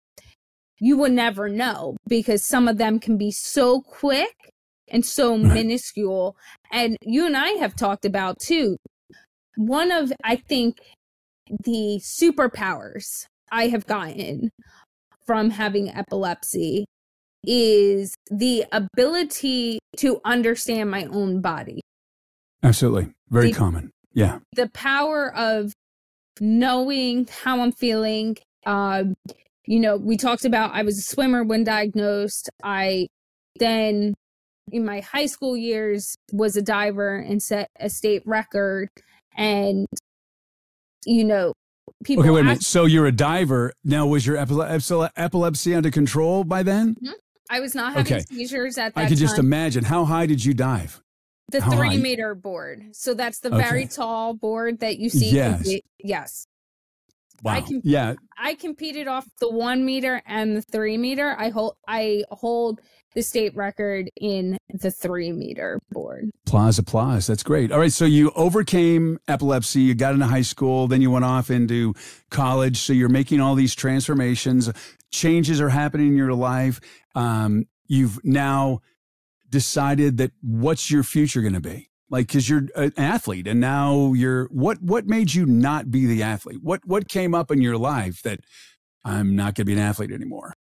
you 0.79 0.97
would 0.97 1.11
never 1.11 1.47
know 1.47 1.95
because 2.07 2.45
some 2.45 2.67
of 2.67 2.77
them 2.77 2.99
can 2.99 3.17
be 3.17 3.31
so 3.31 3.81
quick 3.81 4.51
and 4.89 5.05
so 5.05 5.31
right. 5.31 5.53
minuscule. 5.53 6.35
And 6.71 6.97
you 7.01 7.25
and 7.25 7.37
I 7.37 7.51
have 7.51 7.75
talked 7.75 8.05
about 8.05 8.39
too. 8.39 8.77
One 9.55 9.91
of, 9.91 10.11
I 10.23 10.35
think, 10.35 10.79
the 11.49 11.99
superpowers 12.01 13.25
I 13.51 13.67
have 13.67 13.85
gotten 13.85 14.49
from 15.25 15.51
having 15.51 15.89
epilepsy 15.89 16.85
is 17.45 18.15
the 18.31 18.65
ability 18.71 19.79
to 19.97 20.19
understand 20.25 20.89
my 20.89 21.05
own 21.05 21.41
body. 21.41 21.81
Absolutely. 22.63 23.13
Very 23.29 23.51
the, 23.51 23.57
common. 23.57 23.91
Yeah. 24.13 24.39
The 24.55 24.69
power 24.69 25.35
of 25.35 25.73
knowing 26.39 27.27
how 27.43 27.61
I'm 27.61 27.71
feeling. 27.71 28.37
Um, 28.65 29.13
you 29.65 29.79
know, 29.79 29.97
we 29.97 30.17
talked 30.17 30.45
about 30.45 30.73
I 30.73 30.83
was 30.83 30.97
a 30.97 31.01
swimmer 31.01 31.43
when 31.43 31.63
diagnosed. 31.63 32.49
I 32.63 33.07
then 33.59 34.13
in 34.71 34.85
my 34.85 35.01
high 35.01 35.25
school 35.25 35.57
years 35.57 36.15
was 36.31 36.55
a 36.55 36.61
diver 36.61 37.17
and 37.17 37.43
set 37.43 37.67
a 37.79 37.89
state 37.89 38.23
record 38.25 38.89
and 39.35 39.87
you 41.05 41.23
know 41.23 41.53
people 42.03 42.23
okay 42.23 42.31
wait 42.31 42.41
a 42.41 42.43
minute 42.43 42.63
so 42.63 42.85
you're 42.85 43.05
a 43.05 43.11
diver 43.11 43.73
now 43.83 44.05
was 44.05 44.25
your 44.25 44.37
epile- 44.37 45.09
epilepsy 45.15 45.75
under 45.75 45.91
control 45.91 46.43
by 46.43 46.63
then 46.63 46.95
mm-hmm. 46.95 47.11
i 47.49 47.59
was 47.59 47.75
not 47.75 47.93
having 47.93 48.13
okay. 48.13 48.23
seizures 48.29 48.77
at 48.77 48.93
that 48.95 49.05
i 49.05 49.09
could 49.09 49.17
just 49.17 49.37
imagine 49.37 49.83
how 49.83 50.05
high 50.05 50.25
did 50.25 50.43
you 50.43 50.53
dive 50.53 51.01
the 51.49 51.61
how 51.61 51.71
three 51.71 51.89
high? 51.89 51.97
meter 51.97 52.35
board 52.35 52.83
so 52.93 53.13
that's 53.13 53.39
the 53.39 53.53
okay. 53.53 53.61
very 53.61 53.87
tall 53.87 54.33
board 54.33 54.79
that 54.79 54.97
you 54.97 55.09
see 55.09 55.31
yes 55.31 55.69
yes 55.99 56.47
Wow. 57.43 57.55
I 57.55 57.61
can, 57.61 57.81
yeah. 57.83 58.13
I 58.37 58.55
competed 58.55 59.09
off 59.09 59.27
the 59.41 59.49
one 59.49 59.83
meter 59.83 60.21
and 60.25 60.55
the 60.55 60.61
three 60.61 60.97
meter. 60.97 61.35
I 61.37 61.49
hold 61.49 61.75
I 61.85 62.23
hold 62.31 62.79
the 63.15 63.21
state 63.21 63.55
record 63.55 64.09
in 64.19 64.57
the 64.69 64.91
three 64.91 65.31
meter 65.31 65.79
board. 65.91 66.29
Applause, 66.47 66.79
applause. 66.79 67.27
That's 67.27 67.43
great. 67.43 67.71
All 67.71 67.79
right. 67.79 67.91
So 67.91 68.05
you 68.05 68.31
overcame 68.35 69.19
epilepsy, 69.27 69.81
you 69.81 69.95
got 69.95 70.13
into 70.13 70.27
high 70.27 70.41
school, 70.41 70.87
then 70.87 71.01
you 71.01 71.11
went 71.11 71.25
off 71.25 71.49
into 71.49 71.93
college. 72.29 72.77
So 72.77 72.93
you're 72.93 73.09
making 73.09 73.39
all 73.39 73.55
these 73.55 73.75
transformations, 73.75 74.71
changes 75.11 75.61
are 75.61 75.69
happening 75.69 76.07
in 76.07 76.17
your 76.17 76.33
life. 76.33 76.79
Um, 77.15 77.65
you've 77.87 78.23
now 78.23 78.79
decided 79.49 80.17
that 80.17 80.31
what's 80.41 80.89
your 80.89 81.03
future 81.03 81.41
going 81.41 81.53
to 81.53 81.61
be? 81.61 81.89
like 82.13 82.27
because 82.27 82.47
you're 82.47 82.67
an 82.75 82.93
athlete 82.95 83.47
and 83.47 83.59
now 83.59 84.13
you're 84.13 84.45
what 84.45 84.81
what 84.81 85.07
made 85.07 85.33
you 85.33 85.45
not 85.45 85.91
be 85.91 86.05
the 86.05 86.23
athlete 86.23 86.59
what 86.61 86.79
what 86.85 87.09
came 87.09 87.33
up 87.33 87.51
in 87.51 87.59
your 87.59 87.77
life 87.77 88.21
that 88.21 88.39
i'm 89.03 89.35
not 89.35 89.55
going 89.55 89.65
to 89.65 89.65
be 89.65 89.73
an 89.73 89.79
athlete 89.79 90.11
anymore 90.11 90.53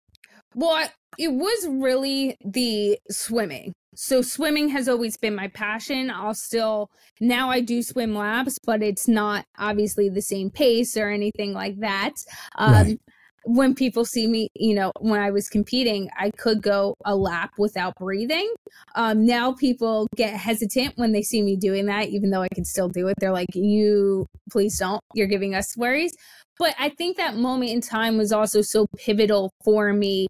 well 0.55 0.89
it 1.19 1.33
was 1.33 1.67
really 1.69 2.37
the 2.45 2.99
swimming. 3.11 3.73
So 3.95 4.23
swimming 4.23 4.69
has 4.69 4.89
always 4.89 5.17
been 5.17 5.35
my 5.35 5.49
passion. 5.49 6.11
I'll 6.11 6.35
still 6.35 6.91
now 7.21 7.51
i 7.51 7.61
do 7.61 7.83
swim 7.83 8.15
laps 8.15 8.59
but 8.65 8.83
it's 8.83 9.07
not 9.07 9.45
obviously 9.59 10.09
the 10.09 10.23
same 10.23 10.51
pace 10.51 10.97
or 10.97 11.11
anything 11.11 11.53
like 11.53 11.81
that. 11.81 12.15
Um, 12.57 12.73
right 12.73 12.99
when 13.45 13.75
people 13.75 14.05
see 14.05 14.27
me, 14.27 14.49
you 14.55 14.75
know, 14.75 14.93
when 15.01 15.21
I 15.21 15.31
was 15.31 15.49
competing, 15.49 16.11
I 16.19 16.31
could 16.31 16.63
go 16.63 16.95
a 17.05 17.15
lap 17.17 17.53
without 17.59 17.95
breathing. 17.97 18.53
Um, 18.95 19.25
now 19.25 19.53
people 19.53 20.07
get 20.15 20.35
hesitant 20.35 20.97
when 20.97 21.13
they 21.13 21.23
see 21.23 21.43
me 21.43 21.57
doing 21.57 21.87
that, 21.87 22.09
even 22.09 22.31
though 22.31 22.43
I 22.43 22.49
can 22.55 22.65
still 22.65 22.89
do 22.89 23.09
it. 23.09 23.15
They're 23.19 23.33
like, 23.33 23.55
you 23.55 24.27
please 24.51 24.79
don't, 24.79 25.01
you're 25.15 25.27
giving 25.27 25.55
us 25.55 25.77
worries. 25.77 26.15
But 26.59 26.75
I 26.79 26.91
think 26.91 27.17
that 27.17 27.37
moment 27.37 27.71
in 27.71 27.81
time 27.81 28.19
was 28.19 28.33
also 28.33 28.61
so 28.61 28.87
pivotal 28.97 29.51
for 29.65 29.93
me 29.93 30.27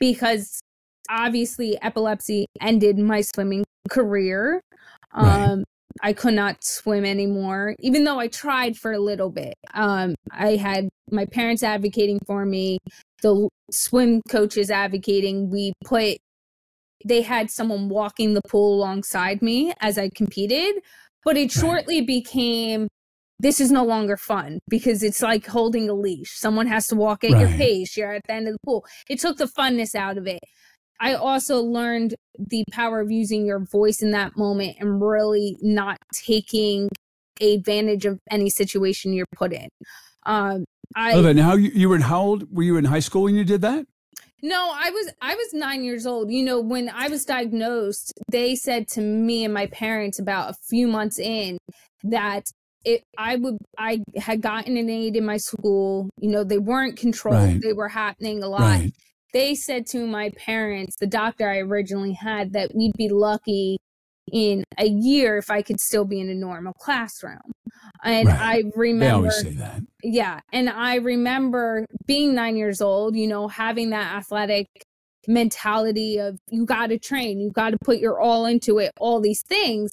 because 0.00 0.60
obviously 1.10 1.80
epilepsy 1.82 2.46
ended 2.60 2.98
my 2.98 3.20
swimming 3.20 3.64
career. 3.90 4.60
Right. 5.14 5.64
I 6.02 6.12
could 6.12 6.34
not 6.34 6.62
swim 6.62 7.04
anymore, 7.04 7.74
even 7.80 8.04
though 8.04 8.18
I 8.18 8.28
tried 8.28 8.76
for 8.76 8.92
a 8.92 8.98
little 8.98 9.30
bit. 9.30 9.54
Um, 9.74 10.14
I 10.30 10.56
had 10.56 10.88
my 11.10 11.26
parents 11.26 11.62
advocating 11.62 12.20
for 12.26 12.44
me, 12.44 12.78
the 13.22 13.48
swim 13.70 14.22
coaches 14.28 14.70
advocating. 14.70 15.50
We 15.50 15.72
put, 15.84 16.18
they 17.04 17.22
had 17.22 17.50
someone 17.50 17.88
walking 17.88 18.34
the 18.34 18.42
pool 18.48 18.74
alongside 18.74 19.42
me 19.42 19.72
as 19.80 19.98
I 19.98 20.10
competed, 20.14 20.76
but 21.24 21.36
it 21.36 21.50
shortly 21.50 22.00
became 22.00 22.88
this 23.40 23.60
is 23.60 23.70
no 23.70 23.84
longer 23.84 24.16
fun 24.16 24.58
because 24.68 25.02
it's 25.02 25.22
like 25.22 25.46
holding 25.46 25.88
a 25.88 25.94
leash. 25.94 26.36
Someone 26.36 26.66
has 26.66 26.88
to 26.88 26.96
walk 26.96 27.22
at 27.22 27.32
right. 27.32 27.40
your 27.40 27.50
pace. 27.50 27.96
You're 27.96 28.14
at 28.14 28.22
the 28.26 28.32
end 28.34 28.48
of 28.48 28.54
the 28.54 28.58
pool. 28.64 28.84
It 29.08 29.20
took 29.20 29.36
the 29.36 29.44
funness 29.46 29.94
out 29.94 30.18
of 30.18 30.26
it. 30.26 30.40
I 31.00 31.14
also 31.14 31.60
learned 31.60 32.14
the 32.38 32.64
power 32.72 33.00
of 33.00 33.10
using 33.10 33.46
your 33.46 33.60
voice 33.60 34.02
in 34.02 34.10
that 34.12 34.36
moment 34.36 34.76
and 34.80 35.00
really 35.00 35.56
not 35.60 35.98
taking 36.12 36.88
advantage 37.40 38.04
of 38.04 38.18
any 38.30 38.50
situation 38.50 39.12
you're 39.12 39.26
put 39.34 39.52
in. 39.52 39.68
Um, 40.26 40.64
I 40.96 41.14
love 41.14 41.26
it. 41.26 41.34
Now 41.34 41.54
you, 41.54 41.70
you 41.72 41.88
were 41.88 41.96
in 41.96 42.02
how 42.02 42.20
old? 42.20 42.54
Were 42.54 42.62
you 42.62 42.76
in 42.76 42.84
high 42.84 42.98
school 43.00 43.22
when 43.22 43.34
you 43.34 43.44
did 43.44 43.60
that? 43.62 43.86
No, 44.42 44.72
I 44.72 44.90
was 44.90 45.12
I 45.20 45.34
was 45.34 45.52
nine 45.52 45.84
years 45.84 46.06
old. 46.06 46.30
You 46.30 46.44
know, 46.44 46.60
when 46.60 46.88
I 46.88 47.08
was 47.08 47.24
diagnosed, 47.24 48.12
they 48.30 48.54
said 48.54 48.88
to 48.88 49.00
me 49.00 49.44
and 49.44 49.52
my 49.52 49.66
parents 49.66 50.18
about 50.18 50.50
a 50.50 50.54
few 50.68 50.88
months 50.88 51.18
in 51.18 51.58
that 52.04 52.44
it 52.84 53.02
I 53.16 53.36
would 53.36 53.58
I 53.76 54.02
had 54.16 54.40
gotten 54.40 54.76
an 54.76 54.88
aid 54.88 55.16
in 55.16 55.26
my 55.26 55.36
school. 55.36 56.08
You 56.20 56.30
know, 56.30 56.44
they 56.44 56.58
weren't 56.58 56.96
controlled; 56.96 57.36
right. 57.36 57.60
they 57.60 57.72
were 57.72 57.88
happening 57.88 58.42
a 58.42 58.48
lot. 58.48 58.60
Right 58.60 58.92
they 59.32 59.54
said 59.54 59.86
to 59.88 60.06
my 60.06 60.30
parents, 60.36 60.96
the 60.96 61.06
doctor 61.06 61.48
I 61.48 61.58
originally 61.58 62.12
had, 62.12 62.52
that 62.52 62.74
we'd 62.74 62.96
be 62.96 63.08
lucky 63.08 63.78
in 64.32 64.64
a 64.78 64.86
year 64.86 65.38
if 65.38 65.50
I 65.50 65.62
could 65.62 65.80
still 65.80 66.04
be 66.04 66.20
in 66.20 66.28
a 66.28 66.34
normal 66.34 66.72
classroom. 66.74 67.38
And 68.04 68.28
right. 68.28 68.40
I 68.40 68.62
remember 68.74 69.04
they 69.04 69.10
always 69.10 69.40
say 69.40 69.50
that. 69.50 69.82
Yeah. 70.02 70.40
And 70.52 70.68
I 70.68 70.96
remember 70.96 71.86
being 72.06 72.34
nine 72.34 72.56
years 72.56 72.80
old, 72.80 73.16
you 73.16 73.26
know, 73.26 73.48
having 73.48 73.90
that 73.90 74.14
athletic 74.14 74.66
mentality 75.26 76.18
of 76.18 76.38
you 76.50 76.64
gotta 76.64 76.98
train, 76.98 77.40
you 77.40 77.50
gotta 77.50 77.76
put 77.78 77.98
your 77.98 78.20
all 78.20 78.46
into 78.46 78.78
it, 78.78 78.92
all 78.98 79.20
these 79.20 79.42
things 79.42 79.92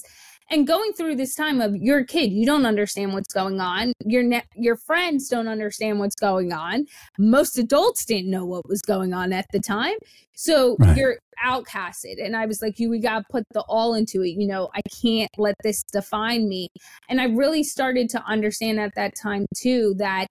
and 0.50 0.66
going 0.66 0.92
through 0.92 1.16
this 1.16 1.34
time 1.34 1.60
of 1.60 1.76
you're 1.76 1.98
a 1.98 2.06
kid 2.06 2.32
you 2.32 2.46
don't 2.46 2.66
understand 2.66 3.12
what's 3.12 3.32
going 3.32 3.60
on. 3.60 3.92
Your 4.04 4.22
ne- 4.22 4.44
your 4.54 4.76
friends 4.76 5.28
don't 5.28 5.48
understand 5.48 5.98
what's 5.98 6.14
going 6.14 6.52
on. 6.52 6.86
Most 7.18 7.58
adults 7.58 8.04
didn't 8.04 8.30
know 8.30 8.44
what 8.44 8.68
was 8.68 8.82
going 8.82 9.12
on 9.12 9.32
at 9.32 9.46
the 9.52 9.60
time. 9.60 9.96
So 10.34 10.76
right. 10.78 10.96
you're 10.96 11.16
outcasted. 11.44 12.24
And 12.24 12.36
i 12.36 12.46
was 12.46 12.62
like 12.62 12.78
you 12.78 12.88
we 12.88 12.98
got 12.98 13.18
to 13.20 13.24
put 13.30 13.44
the 13.52 13.60
all 13.62 13.94
into 13.94 14.22
it. 14.22 14.30
You 14.30 14.46
know 14.46 14.70
i 14.74 14.80
can't 15.02 15.30
let 15.38 15.54
this 15.62 15.82
define 15.92 16.48
me. 16.48 16.68
And 17.08 17.20
i 17.20 17.24
really 17.24 17.62
started 17.62 18.08
to 18.10 18.22
understand 18.24 18.80
at 18.80 18.94
that 18.96 19.14
time 19.20 19.46
too 19.56 19.94
that 19.98 20.28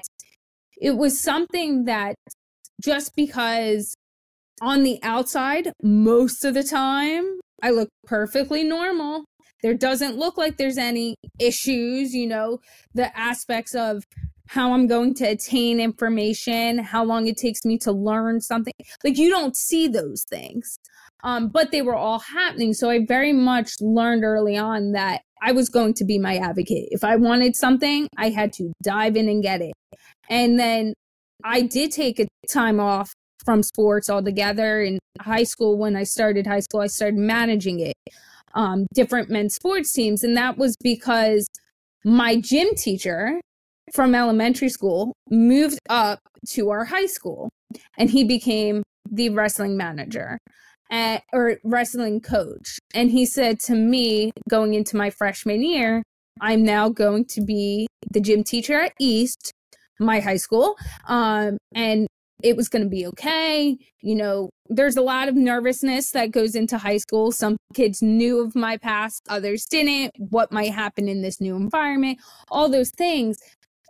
it 0.82 0.98
was 0.98 1.20
something 1.20 1.86
that 1.86 2.16
just 2.84 3.16
because 3.16 3.96
on 4.62 4.84
the 4.84 5.00
outside 5.04 5.72
most 5.84 6.46
of 6.46 6.54
the 6.54 6.64
time 6.64 7.40
I 7.62 7.72
look 7.72 7.90
perfectly 8.06 8.64
normal 8.64 9.26
there 9.66 9.74
doesn't 9.74 10.16
look 10.16 10.38
like 10.38 10.58
there's 10.58 10.78
any 10.78 11.16
issues, 11.40 12.14
you 12.14 12.28
know, 12.28 12.60
the 12.94 13.18
aspects 13.18 13.74
of 13.74 14.04
how 14.48 14.74
I'm 14.74 14.86
going 14.86 15.16
to 15.16 15.24
attain 15.24 15.80
information, 15.80 16.78
how 16.78 17.04
long 17.04 17.26
it 17.26 17.36
takes 17.36 17.66
me 17.66 17.80
to 17.80 17.92
learn 17.92 18.42
something. 18.42 18.76
Like 19.04 19.18
you 19.18 19.32
don't 19.32 19.58
see 19.58 19.88
those 19.88 20.24
things. 20.30 20.78
Um, 21.24 21.50
but 21.50 21.72
they 21.72 21.82
were 21.82 21.96
all 21.96 22.20
happening. 22.20 22.76
So 22.76 22.92
I 22.92 23.08
very 23.08 23.34
much 23.34 23.72
learned 23.82 24.24
early 24.24 24.56
on 24.56 24.92
that 24.92 25.24
I 25.42 25.52
was 25.52 25.68
going 25.70 25.96
to 25.96 26.06
be 26.06 26.20
my 26.20 26.38
advocate. 26.38 26.90
If 26.92 27.04
I 27.04 27.16
wanted 27.16 27.56
something, 27.56 28.08
I 28.18 28.30
had 28.30 28.54
to 28.54 28.72
dive 28.84 29.16
in 29.16 29.28
and 29.28 29.42
get 29.42 29.62
it. 29.62 29.74
And 30.30 30.60
then 30.60 30.94
I 31.44 31.64
did 31.64 31.92
take 31.92 32.20
a 32.20 32.28
time 32.54 32.80
off 32.80 33.12
from 33.44 33.64
sports 33.64 34.12
altogether. 34.12 34.84
In 34.84 35.00
high 35.20 35.44
school, 35.44 35.76
when 35.76 35.96
I 35.96 36.04
started 36.04 36.46
high 36.46 36.60
school, 36.60 36.82
I 36.82 36.88
started 36.88 37.18
managing 37.18 37.80
it, 37.80 37.96
um, 38.56 38.88
different 38.94 39.30
men's 39.30 39.56
sports 39.56 39.92
teams. 39.94 40.24
And 40.24 40.36
that 40.38 40.58
was 40.58 40.76
because 40.82 41.48
my 42.04 42.40
gym 42.40 42.70
teacher 42.76 43.40
from 43.94 44.16
elementary 44.16 44.70
school 44.70 45.14
moved 45.30 45.80
up 45.90 46.20
to 46.50 46.70
our 46.70 46.86
high 46.86 47.06
school 47.06 47.50
and 47.98 48.10
he 48.10 48.24
became 48.24 48.84
the 49.12 49.30
wrestling 49.30 49.78
manager 49.78 50.40
at, 50.92 51.24
or 51.34 51.58
wrestling 51.64 52.22
coach. 52.22 52.80
And 52.94 53.12
he 53.12 53.26
said 53.26 53.60
to 53.62 53.76
me 53.76 54.32
going 54.50 54.74
into 54.74 54.96
my 54.98 55.10
freshman 55.10 55.64
year, 55.64 56.04
I'm 56.42 56.64
now 56.64 56.90
going 56.90 57.26
to 57.30 57.42
be 57.42 57.88
the 58.12 58.20
gym 58.20 58.44
teacher 58.44 58.80
at 58.82 58.94
East, 59.00 59.52
my 60.00 60.20
high 60.20 60.38
school. 60.38 60.76
Um, 61.08 61.58
and 61.74 62.08
it 62.44 62.56
was 62.56 62.70
going 62.70 62.84
to 62.84 62.90
be 62.90 63.06
okay. 63.08 63.78
You 64.02 64.16
know, 64.16 64.50
there's 64.68 64.98
a 64.98 65.02
lot 65.02 65.28
of 65.28 65.36
nervousness 65.36 66.12
that 66.12 66.32
goes 66.32 66.56
into 66.56 66.78
high 66.78 66.98
school. 66.98 67.32
Some 67.32 67.58
kids 67.74 68.02
knew 68.02 68.42
of 68.44 68.56
my 68.56 68.78
past, 68.78 69.22
others 69.30 69.66
didn't. 69.66 70.12
What 70.18 70.52
might 70.52 70.72
happen 70.72 71.08
in 71.08 71.22
this 71.22 71.40
new 71.40 71.56
environment, 71.56 72.20
all 72.50 72.70
those 72.70 72.92
things. 72.98 73.38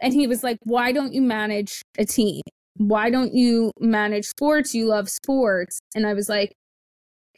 And 0.01 0.13
he 0.13 0.27
was 0.27 0.43
like, 0.43 0.57
Why 0.63 0.91
don't 0.91 1.13
you 1.13 1.21
manage 1.21 1.81
a 1.97 2.05
team? 2.05 2.41
Why 2.77 3.09
don't 3.09 3.33
you 3.33 3.71
manage 3.79 4.25
sports? 4.25 4.73
You 4.73 4.87
love 4.87 5.09
sports. 5.09 5.79
And 5.95 6.05
I 6.05 6.13
was 6.13 6.29
like, 6.29 6.53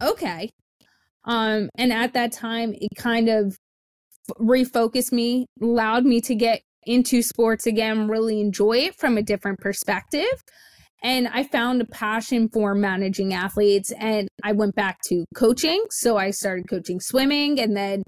Okay. 0.01 0.49
Um, 1.25 1.69
and 1.77 1.91
at 1.91 2.13
that 2.13 2.31
time, 2.31 2.73
it 2.73 2.95
kind 2.97 3.29
of 3.29 3.57
refocused 4.39 5.11
me, 5.11 5.45
allowed 5.61 6.05
me 6.05 6.21
to 6.21 6.35
get 6.35 6.61
into 6.83 7.21
sports 7.21 7.67
again, 7.67 8.07
really 8.07 8.39
enjoy 8.39 8.77
it 8.77 8.95
from 8.95 9.17
a 9.17 9.21
different 9.21 9.59
perspective. 9.59 10.43
And 11.07 11.29
I 11.29 11.43
found 11.43 11.81
a 11.81 11.85
passion 11.85 12.49
for 12.49 12.75
managing 12.75 13.33
athletes 13.33 13.93
and 13.97 14.27
I 14.43 14.51
went 14.51 14.75
back 14.75 14.99
to 15.05 15.23
coaching. 15.33 15.81
So 15.89 16.17
I 16.17 16.31
started 16.31 16.67
coaching 16.69 16.99
swimming 16.99 17.61
and 17.61 17.77
then 17.77 18.03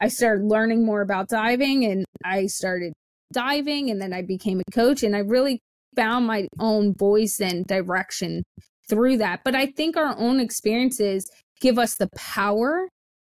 I 0.00 0.06
started 0.06 0.44
learning 0.44 0.86
more 0.86 1.00
about 1.00 1.26
diving 1.28 1.84
and 1.84 2.04
I 2.24 2.46
started 2.46 2.92
diving 3.32 3.90
and 3.90 4.00
then 4.00 4.12
I 4.12 4.22
became 4.22 4.60
a 4.60 4.70
coach 4.70 5.02
and 5.02 5.16
I 5.16 5.18
really 5.18 5.58
found 5.96 6.28
my 6.28 6.46
own 6.60 6.94
voice 6.94 7.40
and 7.40 7.66
direction 7.66 8.44
through 8.88 9.16
that. 9.16 9.40
But 9.44 9.56
I 9.56 9.66
think 9.66 9.96
our 9.96 10.16
own 10.16 10.38
experiences 10.38 11.28
give 11.60 11.76
us 11.76 11.96
the 11.96 12.08
power. 12.14 12.88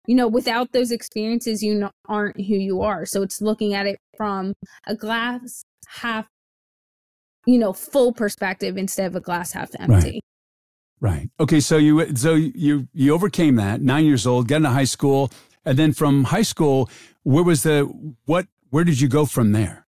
You 0.06 0.14
know, 0.14 0.28
without 0.28 0.72
those 0.72 0.90
experiences, 0.90 1.62
you 1.62 1.90
aren't 2.08 2.38
who 2.38 2.54
you 2.54 2.80
are. 2.80 3.04
So 3.04 3.20
it's 3.20 3.42
looking 3.42 3.74
at 3.74 3.86
it 3.86 3.98
from 4.16 4.54
a 4.86 4.94
glass 4.94 5.62
half, 5.88 6.24
you 7.46 7.58
know, 7.58 7.72
full 7.72 8.12
perspective 8.12 8.76
instead 8.76 9.06
of 9.06 9.16
a 9.16 9.20
glass 9.20 9.52
half 9.52 9.70
empty. 9.78 10.22
Right. 11.00 11.12
right. 11.12 11.30
Okay. 11.38 11.60
So 11.60 11.76
you 11.76 12.14
so 12.16 12.34
you 12.34 12.88
you 12.92 13.14
overcame 13.14 13.56
that. 13.56 13.80
Nine 13.82 14.04
years 14.04 14.26
old, 14.26 14.48
got 14.48 14.56
into 14.56 14.70
high 14.70 14.84
school, 14.84 15.30
and 15.64 15.78
then 15.78 15.92
from 15.92 16.24
high 16.24 16.42
school, 16.42 16.90
where 17.22 17.44
was 17.44 17.62
the 17.62 17.82
what? 18.26 18.46
Where 18.70 18.84
did 18.84 19.00
you 19.00 19.08
go 19.08 19.26
from 19.26 19.52
there? 19.52 19.86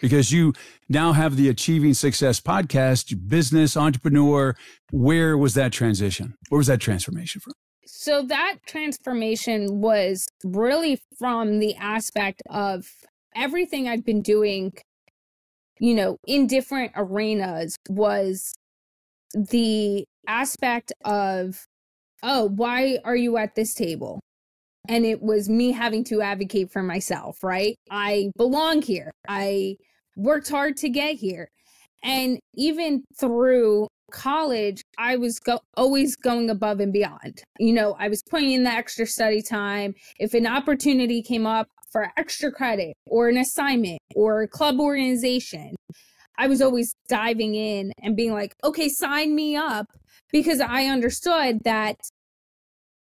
because 0.00 0.32
you 0.32 0.52
now 0.88 1.12
have 1.12 1.36
the 1.36 1.48
Achieving 1.48 1.94
Success 1.94 2.40
podcast, 2.40 3.28
business, 3.28 3.76
entrepreneur. 3.76 4.56
Where 4.90 5.36
was 5.36 5.54
that 5.54 5.72
transition? 5.72 6.34
Where 6.48 6.58
was 6.58 6.66
that 6.66 6.80
transformation 6.80 7.40
from? 7.40 7.54
So, 7.86 8.22
that 8.22 8.56
transformation 8.66 9.80
was 9.80 10.28
really 10.44 11.00
from 11.18 11.58
the 11.58 11.74
aspect 11.76 12.42
of 12.50 12.86
everything 13.34 13.88
I've 13.88 14.04
been 14.04 14.22
doing, 14.22 14.72
you 15.80 15.94
know, 15.94 16.16
in 16.26 16.46
different 16.46 16.92
arenas 16.96 17.76
was 17.88 18.54
the 19.34 20.04
aspect 20.26 20.92
of, 21.04 21.64
oh, 22.22 22.46
why 22.48 22.98
are 23.04 23.16
you 23.16 23.36
at 23.36 23.54
this 23.54 23.74
table? 23.74 24.20
and 24.88 25.04
it 25.04 25.22
was 25.22 25.48
me 25.48 25.70
having 25.70 26.02
to 26.02 26.22
advocate 26.22 26.70
for 26.72 26.82
myself, 26.82 27.44
right? 27.44 27.76
I 27.90 28.30
belong 28.36 28.82
here. 28.82 29.12
I 29.28 29.76
worked 30.16 30.48
hard 30.48 30.76
to 30.78 30.88
get 30.88 31.16
here. 31.16 31.48
And 32.02 32.38
even 32.54 33.04
through 33.18 33.88
college, 34.10 34.82
I 34.96 35.16
was 35.16 35.38
go- 35.38 35.60
always 35.76 36.16
going 36.16 36.48
above 36.48 36.80
and 36.80 36.92
beyond. 36.92 37.42
You 37.58 37.74
know, 37.74 37.96
I 37.98 38.08
was 38.08 38.22
putting 38.22 38.52
in 38.52 38.64
the 38.64 38.70
extra 38.70 39.04
study 39.04 39.42
time. 39.42 39.94
If 40.18 40.32
an 40.32 40.46
opportunity 40.46 41.22
came 41.22 41.46
up 41.46 41.68
for 41.90 42.10
extra 42.16 42.50
credit 42.50 42.94
or 43.06 43.28
an 43.28 43.36
assignment 43.36 44.00
or 44.14 44.42
a 44.42 44.48
club 44.48 44.80
organization, 44.80 45.74
I 46.36 46.46
was 46.46 46.62
always 46.62 46.94
diving 47.08 47.54
in 47.54 47.92
and 48.02 48.16
being 48.16 48.32
like, 48.32 48.54
okay, 48.62 48.88
sign 48.88 49.34
me 49.34 49.56
up 49.56 49.86
because 50.30 50.60
I 50.60 50.84
understood 50.84 51.64
that 51.64 51.96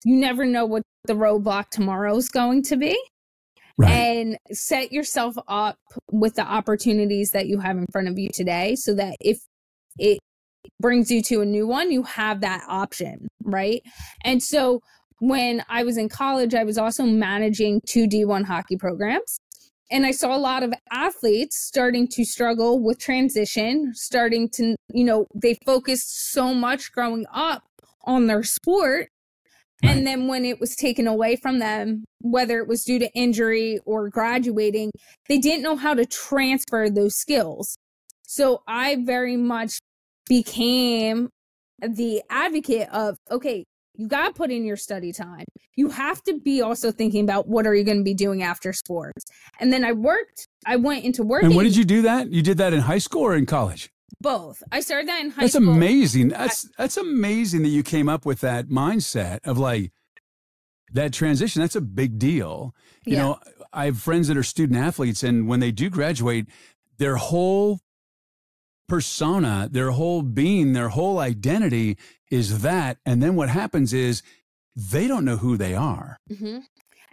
you 0.04 0.16
never 0.16 0.46
know 0.46 0.64
what 0.64 0.82
the 1.04 1.14
roadblock 1.14 1.70
tomorrow 1.70 2.16
is 2.16 2.28
going 2.28 2.62
to 2.64 2.76
be. 2.76 2.96
Right. 3.78 3.90
And 3.90 4.38
set 4.52 4.90
yourself 4.90 5.36
up 5.48 5.76
with 6.10 6.34
the 6.36 6.46
opportunities 6.46 7.32
that 7.32 7.46
you 7.46 7.58
have 7.58 7.76
in 7.76 7.84
front 7.92 8.08
of 8.08 8.18
you 8.18 8.30
today 8.32 8.74
so 8.74 8.94
that 8.94 9.16
if 9.20 9.38
it 9.98 10.18
brings 10.80 11.10
you 11.10 11.22
to 11.24 11.42
a 11.42 11.44
new 11.44 11.66
one, 11.66 11.92
you 11.92 12.02
have 12.04 12.40
that 12.40 12.64
option, 12.68 13.28
right? 13.44 13.82
And 14.24 14.42
so 14.42 14.80
when 15.20 15.64
I 15.68 15.82
was 15.82 15.96
in 15.96 16.08
college, 16.08 16.54
I 16.54 16.64
was 16.64 16.78
also 16.78 17.04
managing 17.04 17.80
two 17.86 18.06
D1 18.06 18.44
hockey 18.44 18.76
programs. 18.76 19.38
And 19.90 20.04
I 20.04 20.10
saw 20.10 20.36
a 20.36 20.38
lot 20.38 20.64
of 20.64 20.74
athletes 20.90 21.56
starting 21.56 22.08
to 22.08 22.24
struggle 22.24 22.82
with 22.82 22.98
transition, 22.98 23.92
starting 23.94 24.48
to, 24.54 24.74
you 24.92 25.04
know, 25.04 25.26
they 25.34 25.56
focused 25.64 26.32
so 26.32 26.52
much 26.52 26.90
growing 26.92 27.24
up 27.32 27.62
on 28.04 28.26
their 28.26 28.42
sport 28.42 29.08
and 29.82 30.06
then 30.06 30.26
when 30.26 30.44
it 30.44 30.58
was 30.58 30.74
taken 30.74 31.06
away 31.06 31.36
from 31.36 31.58
them, 31.58 32.04
whether 32.20 32.58
it 32.58 32.68
was 32.68 32.84
due 32.84 32.98
to 32.98 33.12
injury 33.14 33.78
or 33.84 34.08
graduating, 34.08 34.90
they 35.28 35.38
didn't 35.38 35.62
know 35.62 35.76
how 35.76 35.94
to 35.94 36.06
transfer 36.06 36.88
those 36.88 37.14
skills. 37.16 37.76
So 38.22 38.62
I 38.66 38.96
very 39.04 39.36
much 39.36 39.78
became 40.28 41.28
the 41.80 42.22
advocate 42.30 42.88
of 42.90 43.18
okay, 43.30 43.64
you 43.96 44.08
got 44.08 44.28
to 44.28 44.32
put 44.32 44.50
in 44.50 44.64
your 44.64 44.76
study 44.76 45.12
time. 45.12 45.44
You 45.76 45.90
have 45.90 46.22
to 46.24 46.38
be 46.38 46.62
also 46.62 46.90
thinking 46.90 47.24
about 47.24 47.48
what 47.48 47.66
are 47.66 47.74
you 47.74 47.84
going 47.84 47.98
to 47.98 48.04
be 48.04 48.14
doing 48.14 48.42
after 48.42 48.72
sports. 48.72 49.24
And 49.60 49.72
then 49.72 49.84
I 49.84 49.92
worked, 49.92 50.48
I 50.66 50.76
went 50.76 51.04
into 51.04 51.22
work. 51.22 51.42
And 51.42 51.54
when 51.54 51.64
did 51.64 51.76
you 51.76 51.84
do 51.84 52.02
that? 52.02 52.30
You 52.30 52.42
did 52.42 52.58
that 52.58 52.72
in 52.72 52.80
high 52.80 52.98
school 52.98 53.22
or 53.22 53.34
in 53.34 53.46
college? 53.46 53.90
both. 54.20 54.62
I 54.72 54.80
started 54.80 55.08
that 55.08 55.20
in 55.20 55.30
high 55.30 55.42
that's 55.42 55.54
school. 55.54 55.66
That's 55.66 55.76
amazing. 55.76 56.28
That's 56.28 56.68
that's 56.78 56.96
amazing 56.96 57.62
that 57.62 57.68
you 57.68 57.82
came 57.82 58.08
up 58.08 58.24
with 58.24 58.40
that 58.40 58.68
mindset 58.68 59.40
of 59.44 59.58
like 59.58 59.92
that 60.92 61.12
transition. 61.12 61.60
That's 61.60 61.76
a 61.76 61.80
big 61.80 62.18
deal. 62.18 62.74
You 63.04 63.14
yeah. 63.14 63.22
know, 63.22 63.40
I 63.72 63.86
have 63.86 63.98
friends 63.98 64.28
that 64.28 64.36
are 64.36 64.42
student 64.42 64.78
athletes, 64.78 65.22
and 65.22 65.48
when 65.48 65.60
they 65.60 65.70
do 65.70 65.90
graduate, 65.90 66.46
their 66.98 67.16
whole 67.16 67.80
persona, 68.88 69.68
their 69.70 69.90
whole 69.90 70.22
being, 70.22 70.72
their 70.72 70.88
whole 70.88 71.18
identity 71.18 71.98
is 72.30 72.62
that. 72.62 72.98
And 73.04 73.22
then 73.22 73.36
what 73.36 73.48
happens 73.48 73.92
is 73.92 74.22
they 74.74 75.08
don't 75.08 75.24
know 75.24 75.36
who 75.36 75.56
they 75.56 75.74
are. 75.74 76.18
Mm-hmm. 76.30 76.58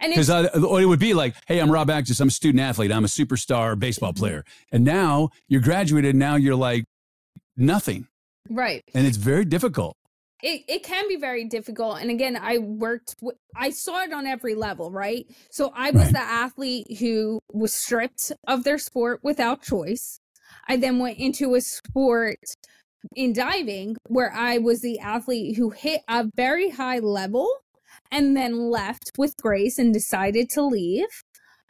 Because 0.00 0.28
it 0.28 0.86
would 0.86 1.00
be 1.00 1.14
like, 1.14 1.34
hey, 1.46 1.60
I'm 1.60 1.70
Rob 1.70 1.88
Actis. 1.88 2.20
I'm 2.20 2.28
a 2.28 2.30
student 2.30 2.60
athlete. 2.60 2.92
I'm 2.92 3.04
a 3.04 3.08
superstar 3.08 3.78
baseball 3.78 4.12
mm-hmm. 4.12 4.20
player. 4.20 4.44
And 4.70 4.84
now 4.84 5.30
you're 5.48 5.62
graduated. 5.62 6.14
Now 6.14 6.36
you're 6.36 6.56
like, 6.56 6.84
nothing. 7.56 8.08
Right. 8.50 8.82
And 8.94 9.06
it's 9.06 9.16
very 9.16 9.46
difficult. 9.46 9.96
It, 10.42 10.62
it 10.68 10.82
can 10.82 11.08
be 11.08 11.16
very 11.16 11.46
difficult. 11.46 12.02
And 12.02 12.10
again, 12.10 12.36
I 12.36 12.58
worked, 12.58 13.18
w- 13.20 13.38
I 13.56 13.70
saw 13.70 14.02
it 14.02 14.12
on 14.12 14.26
every 14.26 14.54
level, 14.54 14.90
right? 14.90 15.24
So 15.50 15.72
I 15.74 15.90
was 15.90 16.04
right. 16.04 16.12
the 16.12 16.20
athlete 16.20 16.98
who 16.98 17.40
was 17.50 17.72
stripped 17.72 18.30
of 18.46 18.64
their 18.64 18.76
sport 18.76 19.20
without 19.22 19.62
choice. 19.62 20.20
I 20.68 20.76
then 20.76 20.98
went 20.98 21.18
into 21.18 21.54
a 21.54 21.60
sport 21.60 22.38
in 23.14 23.32
diving 23.32 23.96
where 24.08 24.32
I 24.32 24.58
was 24.58 24.80
the 24.80 24.98
athlete 24.98 25.56
who 25.56 25.70
hit 25.70 26.02
a 26.08 26.26
very 26.36 26.70
high 26.70 26.98
level 26.98 27.48
and 28.10 28.36
then 28.36 28.70
left 28.70 29.12
with 29.18 29.36
grace 29.36 29.78
and 29.78 29.92
decided 29.92 30.48
to 30.50 30.62
leave 30.62 31.06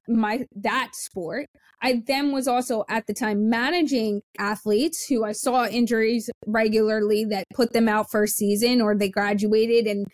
my 0.06 0.46
that 0.54 0.90
sport. 0.94 1.46
I 1.82 2.02
then 2.06 2.32
was 2.32 2.48
also 2.48 2.84
at 2.88 3.06
the 3.06 3.14
time 3.14 3.48
managing 3.48 4.22
athletes 4.38 5.06
who 5.06 5.24
I 5.24 5.32
saw 5.32 5.66
injuries 5.66 6.30
regularly 6.46 7.24
that 7.26 7.44
put 7.54 7.72
them 7.72 7.88
out 7.88 8.10
for 8.10 8.24
a 8.24 8.28
season 8.28 8.80
or 8.80 8.96
they 8.96 9.08
graduated 9.08 9.86
and 9.86 10.06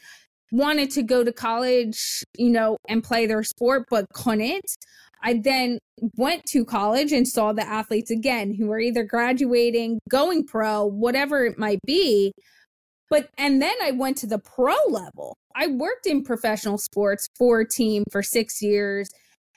wanted 0.52 0.90
to 0.92 1.02
go 1.02 1.24
to 1.24 1.32
college, 1.32 2.24
you 2.36 2.50
know, 2.50 2.76
and 2.88 3.02
play 3.02 3.26
their 3.26 3.42
sport 3.42 3.86
but 3.90 4.06
couldn't. 4.12 4.64
I 5.22 5.34
then 5.34 5.78
went 6.16 6.46
to 6.46 6.64
college 6.64 7.12
and 7.12 7.28
saw 7.28 7.52
the 7.52 7.66
athletes 7.66 8.10
again 8.10 8.54
who 8.54 8.66
were 8.66 8.80
either 8.80 9.04
graduating, 9.04 9.98
going 10.08 10.46
pro, 10.46 10.84
whatever 10.84 11.44
it 11.44 11.58
might 11.58 11.80
be. 11.86 12.32
But 13.10 13.28
and 13.36 13.60
then 13.60 13.74
I 13.82 13.90
went 13.90 14.16
to 14.18 14.26
the 14.26 14.38
pro 14.38 14.76
level. 14.88 15.36
I 15.54 15.66
worked 15.66 16.06
in 16.06 16.22
professional 16.22 16.78
sports 16.78 17.28
for 17.36 17.60
a 17.60 17.68
team 17.68 18.04
for 18.10 18.22
6 18.22 18.62
years 18.62 19.10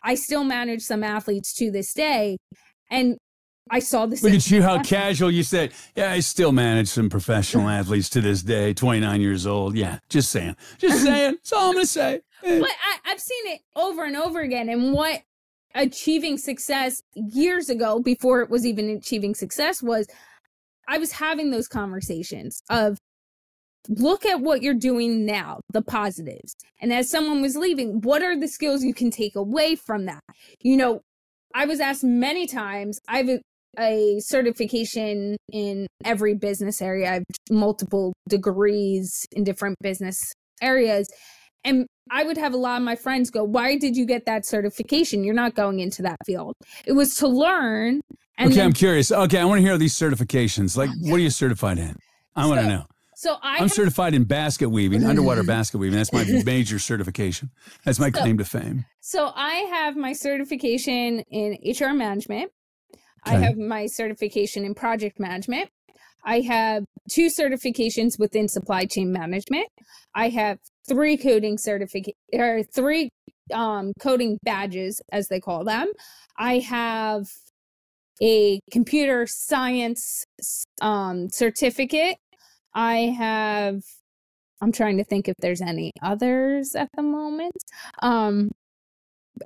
I 0.04 0.16
still 0.16 0.44
manage 0.44 0.82
some 0.82 1.04
athletes 1.04 1.54
to 1.56 1.72
this 1.72 1.94
day. 1.94 2.38
And 2.92 3.18
I 3.70 3.80
saw 3.80 4.06
this. 4.06 4.24
Look 4.24 4.34
at 4.34 4.52
you, 4.52 4.62
how 4.62 4.82
casual 4.84 5.32
you 5.32 5.44
said. 5.44 5.72
Yeah, 5.96 6.12
I 6.12 6.20
still 6.20 6.52
manage 6.52 6.90
some 6.90 7.10
professional 7.10 7.70
athletes 7.70 8.10
to 8.10 8.22
this 8.22 8.44
day, 8.44 8.74
29 8.74 9.22
years 9.22 9.48
old. 9.48 9.76
Yeah, 9.76 10.00
just 10.10 10.32
saying. 10.32 10.56
Just 10.78 11.04
saying. 11.04 11.34
That's 11.34 11.54
all 11.54 11.70
I'm 11.70 11.74
going 11.74 11.86
to 11.86 11.92
say. 11.92 12.22
But 12.42 12.70
I, 12.70 12.98
I've 13.06 13.22
seen 13.22 13.48
it 13.48 13.62
over 13.76 14.04
and 14.04 14.18
over 14.18 14.42
again. 14.42 14.68
And 14.70 14.94
what 14.94 15.22
achieving 15.76 16.38
success 16.38 17.02
years 17.16 17.70
ago, 17.70 18.00
before 18.00 18.42
it 18.42 18.50
was 18.50 18.66
even 18.66 18.90
achieving 18.90 19.34
success, 19.34 19.82
was 19.82 20.08
I 20.88 20.98
was 20.98 21.14
having 21.14 21.52
those 21.52 21.68
conversations 21.68 22.62
of 22.70 22.98
look 23.88 24.26
at 24.26 24.42
what 24.42 24.62
you're 24.62 24.74
doing 24.74 25.26
now, 25.26 25.62
the 25.72 25.82
positives. 25.82 26.56
And 26.82 26.92
as 26.94 27.10
someone 27.10 27.42
was 27.42 27.56
leaving, 27.56 28.02
what 28.02 28.22
are 28.22 28.38
the 28.38 28.48
skills 28.48 28.84
you 28.84 28.94
can 28.94 29.12
take 29.12 29.36
away 29.36 29.76
from 29.76 30.06
that? 30.06 30.24
You 30.62 30.78
know, 30.78 31.02
I 31.54 31.66
was 31.66 31.80
asked 31.80 32.04
many 32.04 32.48
times, 32.48 33.00
I 33.08 33.18
have 33.20 33.42
a, 33.80 34.20
certification 34.20 35.38
in 35.52 35.88
every 36.06 36.36
business 36.36 36.82
area. 36.82 37.10
I 37.10 37.14
have 37.16 37.24
multiple 37.50 38.14
degrees 38.30 39.26
in 39.32 39.44
different 39.44 39.78
business 39.82 40.18
areas. 40.62 41.08
And 41.64 41.88
I 42.12 42.24
would 42.24 42.38
have 42.38 42.54
a 42.54 42.58
lot 42.58 42.78
of 42.78 42.84
my 42.84 42.96
friends 42.96 43.30
go, 43.30 43.44
Why 43.44 43.78
did 43.78 43.96
you 43.96 44.06
get 44.06 44.26
that 44.26 44.46
certification? 44.46 45.24
You're 45.24 45.34
not 45.34 45.56
going 45.56 45.80
into 45.80 46.02
that 46.02 46.18
field. 46.26 46.56
It 46.86 46.94
was 46.94 47.16
to 47.16 47.28
learn. 47.28 48.02
okay, 48.40 48.54
then- 48.54 48.66
I'm 48.66 48.74
curious. 48.74 49.12
Okay, 49.12 49.40
I 49.40 49.46
want 49.46 49.60
to 49.60 49.64
hear 49.64 49.78
these 49.78 49.94
certifications. 49.94 50.76
Like, 50.76 50.90
what 51.02 51.16
are 51.16 51.24
you 51.24 51.30
certified 51.30 51.78
in? 51.78 51.96
I 52.36 52.48
want 52.48 52.62
to 52.62 52.68
know. 52.68 52.86
So 53.16 53.38
I 53.42 53.56
am 53.56 53.62
have- 53.62 53.72
certified 53.72 54.14
in 54.14 54.26
basket 54.26 54.70
weaving, 54.70 55.06
underwater 55.06 55.44
basket 55.48 55.78
weaving. 55.78 55.98
That's 55.98 56.12
my 56.12 56.26
major 56.44 56.80
certification. 56.80 57.52
That's 57.86 58.00
my 58.00 58.12
so, 58.12 58.22
claim 58.22 58.38
to 58.40 58.46
fame. 58.46 58.86
So 59.00 59.32
I 59.34 59.54
have 59.72 59.96
my 59.96 60.12
certification 60.12 61.20
in 61.32 61.58
HR 61.66 61.94
management. 61.94 62.52
Okay. 63.26 63.38
I 63.38 63.40
have 63.40 63.58
my 63.58 63.86
certification 63.88 64.66
in 64.66 64.74
project 64.74 65.20
management. 65.20 65.70
I 66.26 66.42
have 66.42 66.86
two 67.10 67.28
certifications 67.28 68.18
within 68.18 68.48
supply 68.48 68.86
chain 68.86 69.12
management. 69.12 69.68
I 70.16 70.30
have 70.30 70.58
three 70.88 71.18
coding 71.18 71.58
certificate 71.58 72.16
or 72.34 72.64
three 72.64 73.10
um, 73.54 73.94
coding 74.00 74.38
badges, 74.44 75.02
as 75.12 75.28
they 75.28 75.40
call 75.40 75.64
them. 75.64 75.92
I 76.38 76.60
have 76.60 77.26
a 78.22 78.60
computer 78.72 79.26
science 79.28 80.24
um, 80.82 81.30
certificate. 81.30 82.18
I 82.74 83.14
have. 83.18 83.82
I'm 84.62 84.72
trying 84.72 84.98
to 84.98 85.04
think 85.04 85.28
if 85.28 85.36
there's 85.40 85.62
any 85.62 85.92
others 86.02 86.74
at 86.74 86.88
the 86.96 87.04
moment. 87.04 87.58
Um, 88.02 88.52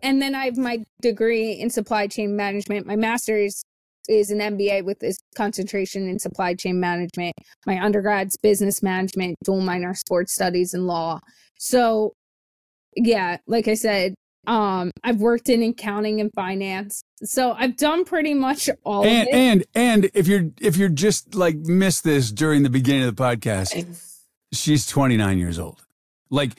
and 0.04 0.22
then 0.22 0.36
I 0.36 0.46
have 0.46 0.58
my 0.58 0.84
degree 1.02 1.54
in 1.54 1.70
supply 1.70 2.08
chain 2.08 2.36
management. 2.36 2.86
My 2.86 2.96
master's 2.96 3.64
is 4.10 4.32
an 4.32 4.40
MBA 4.40 4.86
with 4.86 5.00
this 5.00 5.18
concentration 5.36 6.08
in 6.08 6.18
supply 6.20 6.54
chain 6.54 6.80
management. 6.80 7.36
My 7.66 7.76
undergrad's 7.76 8.38
business 8.38 8.82
management, 8.82 9.36
dual 9.44 9.62
minor 9.62 9.94
sports 9.94 10.34
studies 10.34 10.74
and 10.74 10.88
law. 10.88 11.20
So 11.60 12.14
yeah, 12.96 13.38
like 13.48 13.68
I 13.68 13.74
said, 13.74 14.16
um, 14.48 14.92
I've 15.04 15.20
worked 15.20 15.50
in 15.50 15.62
accounting 15.62 16.22
and 16.22 16.32
finance. 16.34 17.04
So 17.24 17.52
I've 17.52 17.76
done 17.76 18.06
pretty 18.06 18.34
much 18.34 18.70
all 18.84 19.04
and, 19.04 19.24
of 19.24 19.28
it. 19.28 19.34
And 19.34 19.66
and 19.76 20.12
if 20.14 20.28
you're 20.28 20.50
if 20.62 20.78
you're 20.78 20.90
just 20.90 21.36
like 21.36 21.58
missed 21.58 22.04
this 22.04 22.32
during 22.32 22.64
the 22.64 22.70
beginning 22.70 23.04
of 23.04 23.16
the 23.16 23.22
podcast, 23.22 23.86
she's 24.54 24.86
29 24.88 25.38
years 25.38 25.60
old. 25.60 25.84
Like, 26.30 26.54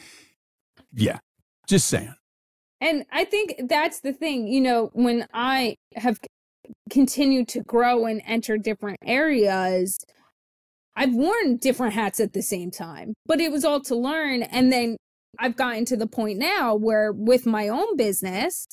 yeah, 0.94 1.18
just 1.66 1.88
saying. 1.88 2.14
And 2.80 3.04
I 3.10 3.24
think 3.24 3.54
that's 3.68 4.00
the 4.00 4.12
thing, 4.12 4.46
you 4.46 4.60
know, 4.60 4.90
when 4.92 5.26
I 5.32 5.76
have 5.96 6.18
continued 6.90 7.48
to 7.48 7.62
grow 7.62 8.06
and 8.06 8.22
enter 8.26 8.56
different 8.56 8.98
areas, 9.04 9.98
I've 10.94 11.14
worn 11.14 11.56
different 11.56 11.94
hats 11.94 12.20
at 12.20 12.32
the 12.32 12.42
same 12.42 12.70
time, 12.70 13.14
but 13.26 13.40
it 13.40 13.52
was 13.52 13.64
all 13.64 13.80
to 13.82 13.96
learn. 13.96 14.42
And 14.42 14.72
then 14.72 14.96
I've 15.38 15.56
gotten 15.56 15.84
to 15.86 15.96
the 15.96 16.06
point 16.06 16.38
now 16.38 16.74
where 16.74 17.12
with 17.12 17.46
my 17.46 17.68
own 17.68 17.96
business, 17.96 18.66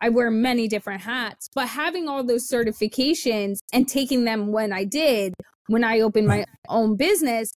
I 0.00 0.08
wear 0.08 0.30
many 0.30 0.68
different 0.68 1.02
hats, 1.02 1.48
but 1.54 1.68
having 1.68 2.08
all 2.08 2.22
those 2.24 2.48
certifications 2.48 3.58
and 3.72 3.88
taking 3.88 4.24
them 4.24 4.52
when 4.52 4.72
I 4.72 4.84
did, 4.84 5.34
when 5.66 5.82
I 5.84 6.00
opened 6.00 6.28
my 6.28 6.44
own 6.68 6.96
business, 6.96 7.52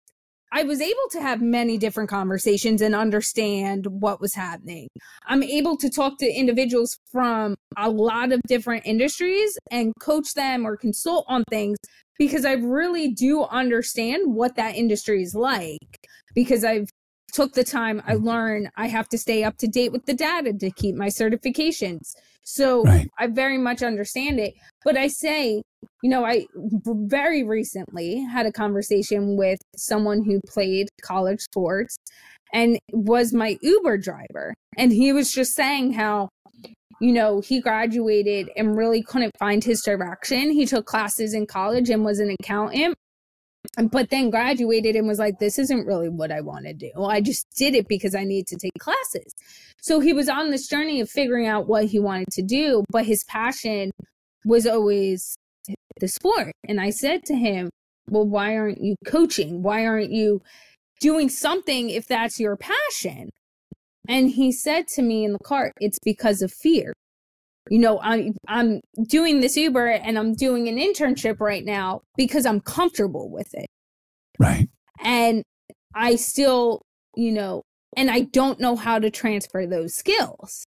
I 0.51 0.63
was 0.63 0.81
able 0.81 1.09
to 1.11 1.21
have 1.21 1.41
many 1.41 1.77
different 1.77 2.09
conversations 2.09 2.81
and 2.81 2.95
understand 2.95 3.85
what 3.85 4.19
was 4.19 4.33
happening. 4.33 4.87
I'm 5.27 5.43
able 5.43 5.77
to 5.77 5.89
talk 5.89 6.17
to 6.19 6.25
individuals 6.25 6.97
from 7.11 7.55
a 7.77 7.89
lot 7.89 8.31
of 8.31 8.41
different 8.47 8.85
industries 8.85 9.57
and 9.71 9.93
coach 9.99 10.33
them 10.33 10.65
or 10.65 10.75
consult 10.75 11.25
on 11.27 11.43
things 11.49 11.77
because 12.17 12.45
I 12.45 12.53
really 12.53 13.09
do 13.09 13.43
understand 13.43 14.33
what 14.33 14.55
that 14.55 14.75
industry 14.75 15.21
is 15.21 15.35
like 15.35 15.99
because 16.33 16.63
I've 16.63 16.89
took 17.31 17.53
the 17.53 17.63
time 17.63 18.01
I 18.05 18.13
mm-hmm. 18.15 18.25
learned 18.25 18.69
I 18.75 18.87
have 18.87 19.07
to 19.09 19.17
stay 19.17 19.43
up 19.43 19.57
to 19.57 19.67
date 19.67 19.91
with 19.91 20.05
the 20.05 20.13
data 20.13 20.53
to 20.53 20.71
keep 20.71 20.95
my 20.95 21.07
certifications. 21.07 22.15
So 22.43 22.83
right. 22.83 23.07
I 23.19 23.27
very 23.27 23.57
much 23.57 23.83
understand 23.83 24.39
it. 24.39 24.53
But 24.83 24.97
I 24.97 25.07
say 25.07 25.61
you 26.01 26.09
know, 26.09 26.25
I 26.25 26.45
very 26.55 27.43
recently 27.43 28.23
had 28.23 28.45
a 28.45 28.51
conversation 28.51 29.35
with 29.37 29.59
someone 29.75 30.23
who 30.23 30.39
played 30.47 30.87
college 31.01 31.41
sports 31.41 31.97
and 32.53 32.79
was 32.91 33.33
my 33.33 33.57
Uber 33.61 33.97
driver. 33.97 34.53
And 34.77 34.91
he 34.91 35.13
was 35.13 35.31
just 35.31 35.53
saying 35.53 35.93
how, 35.93 36.29
you 37.01 37.13
know, 37.13 37.41
he 37.41 37.61
graduated 37.61 38.49
and 38.55 38.77
really 38.77 39.01
couldn't 39.01 39.37
find 39.37 39.63
his 39.63 39.81
direction. 39.81 40.51
He 40.51 40.65
took 40.65 40.85
classes 40.85 41.33
in 41.33 41.47
college 41.47 41.89
and 41.89 42.03
was 42.03 42.19
an 42.19 42.35
accountant, 42.39 42.95
but 43.91 44.09
then 44.09 44.29
graduated 44.29 44.95
and 44.95 45.07
was 45.07 45.19
like, 45.19 45.39
this 45.39 45.59
isn't 45.59 45.85
really 45.85 46.09
what 46.09 46.31
I 46.31 46.41
want 46.41 46.65
to 46.65 46.73
do. 46.73 46.91
I 46.97 47.21
just 47.21 47.45
did 47.57 47.75
it 47.75 47.87
because 47.87 48.15
I 48.15 48.23
need 48.23 48.47
to 48.47 48.57
take 48.57 48.73
classes. 48.79 49.33
So 49.81 49.99
he 49.99 50.13
was 50.13 50.27
on 50.27 50.49
this 50.49 50.67
journey 50.67 51.01
of 51.01 51.09
figuring 51.09 51.47
out 51.47 51.67
what 51.67 51.85
he 51.85 51.99
wanted 51.99 52.29
to 52.31 52.41
do, 52.41 52.83
but 52.89 53.05
his 53.05 53.23
passion 53.25 53.91
was 54.45 54.65
always 54.65 55.35
the 55.99 56.07
sport. 56.07 56.53
And 56.67 56.79
I 56.79 56.89
said 56.89 57.23
to 57.25 57.35
him, 57.35 57.69
Well, 58.09 58.27
why 58.27 58.55
aren't 58.57 58.81
you 58.81 58.95
coaching? 59.05 59.61
Why 59.61 59.85
aren't 59.85 60.11
you 60.11 60.41
doing 60.99 61.29
something 61.29 61.89
if 61.89 62.07
that's 62.07 62.39
your 62.39 62.57
passion? 62.57 63.29
And 64.07 64.31
he 64.31 64.51
said 64.51 64.87
to 64.95 65.01
me 65.01 65.23
in 65.23 65.33
the 65.33 65.39
car, 65.39 65.71
It's 65.79 65.99
because 66.03 66.41
of 66.41 66.51
fear. 66.51 66.93
You 67.69 67.79
know, 67.79 67.99
I'm 68.01 68.35
I'm 68.47 68.81
doing 69.07 69.41
this 69.41 69.55
Uber 69.55 69.87
and 69.87 70.17
I'm 70.17 70.33
doing 70.33 70.67
an 70.67 70.77
internship 70.77 71.39
right 71.39 71.63
now 71.63 72.01
because 72.17 72.45
I'm 72.45 72.61
comfortable 72.61 73.29
with 73.29 73.53
it. 73.53 73.67
Right. 74.39 74.69
And 75.01 75.43
I 75.93 76.15
still, 76.15 76.81
you 77.15 77.31
know, 77.31 77.63
and 77.95 78.09
I 78.09 78.21
don't 78.21 78.59
know 78.59 78.75
how 78.75 78.99
to 78.99 79.11
transfer 79.11 79.67
those 79.67 79.95
skills. 79.95 80.63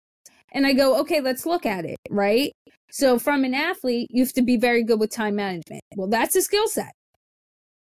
And 0.52 0.66
I 0.66 0.72
go, 0.72 0.98
okay, 1.00 1.20
let's 1.20 1.46
look 1.46 1.64
at 1.64 1.84
it, 1.84 1.96
right? 2.10 2.52
So 2.90 3.18
from 3.18 3.44
an 3.44 3.54
athlete, 3.54 4.08
you 4.10 4.22
have 4.24 4.32
to 4.34 4.42
be 4.42 4.56
very 4.56 4.82
good 4.82 5.00
with 5.00 5.10
time 5.10 5.36
management. 5.36 5.82
Well, 5.96 6.08
that's 6.08 6.36
a 6.36 6.42
skill 6.42 6.68
set. 6.68 6.92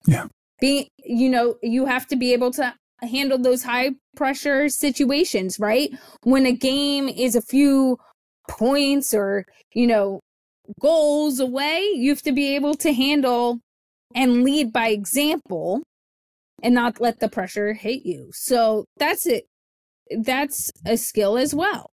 Yeah. 0.07 0.27
Being, 0.61 0.89
you 1.05 1.29
know, 1.29 1.57
you 1.63 1.87
have 1.87 2.07
to 2.09 2.17
be 2.17 2.33
able 2.33 2.51
to 2.53 2.75
handle 3.01 3.39
those 3.39 3.63
high 3.63 3.93
pressure 4.15 4.69
situations, 4.69 5.59
right? 5.59 5.91
When 6.23 6.47
a 6.47 6.53
game 6.53 7.09
is 7.09 7.35
a 7.35 7.43
few 7.43 7.99
points 8.49 9.15
or, 9.15 9.47
you 9.73 9.87
know, 9.87 10.21
goals 10.81 11.41
away, 11.41 11.81
you 11.95 12.11
have 12.11 12.23
to 12.23 12.33
be 12.33 12.55
able 12.55 12.75
to 12.75 12.93
handle 12.93 13.61
and 14.15 14.45
lead 14.45 14.73
by 14.73 14.89
example 14.89 15.83
and 16.63 16.75
not 16.75 17.01
let 17.01 17.21
the 17.21 17.29
pressure 17.29 17.73
hit 17.73 18.05
you. 18.05 18.29
So 18.33 18.85
that's 18.99 19.27
it. 19.27 19.47
That's 20.11 20.71
a 20.85 20.97
skill 20.97 21.39
as 21.39 21.55
well. 21.55 21.91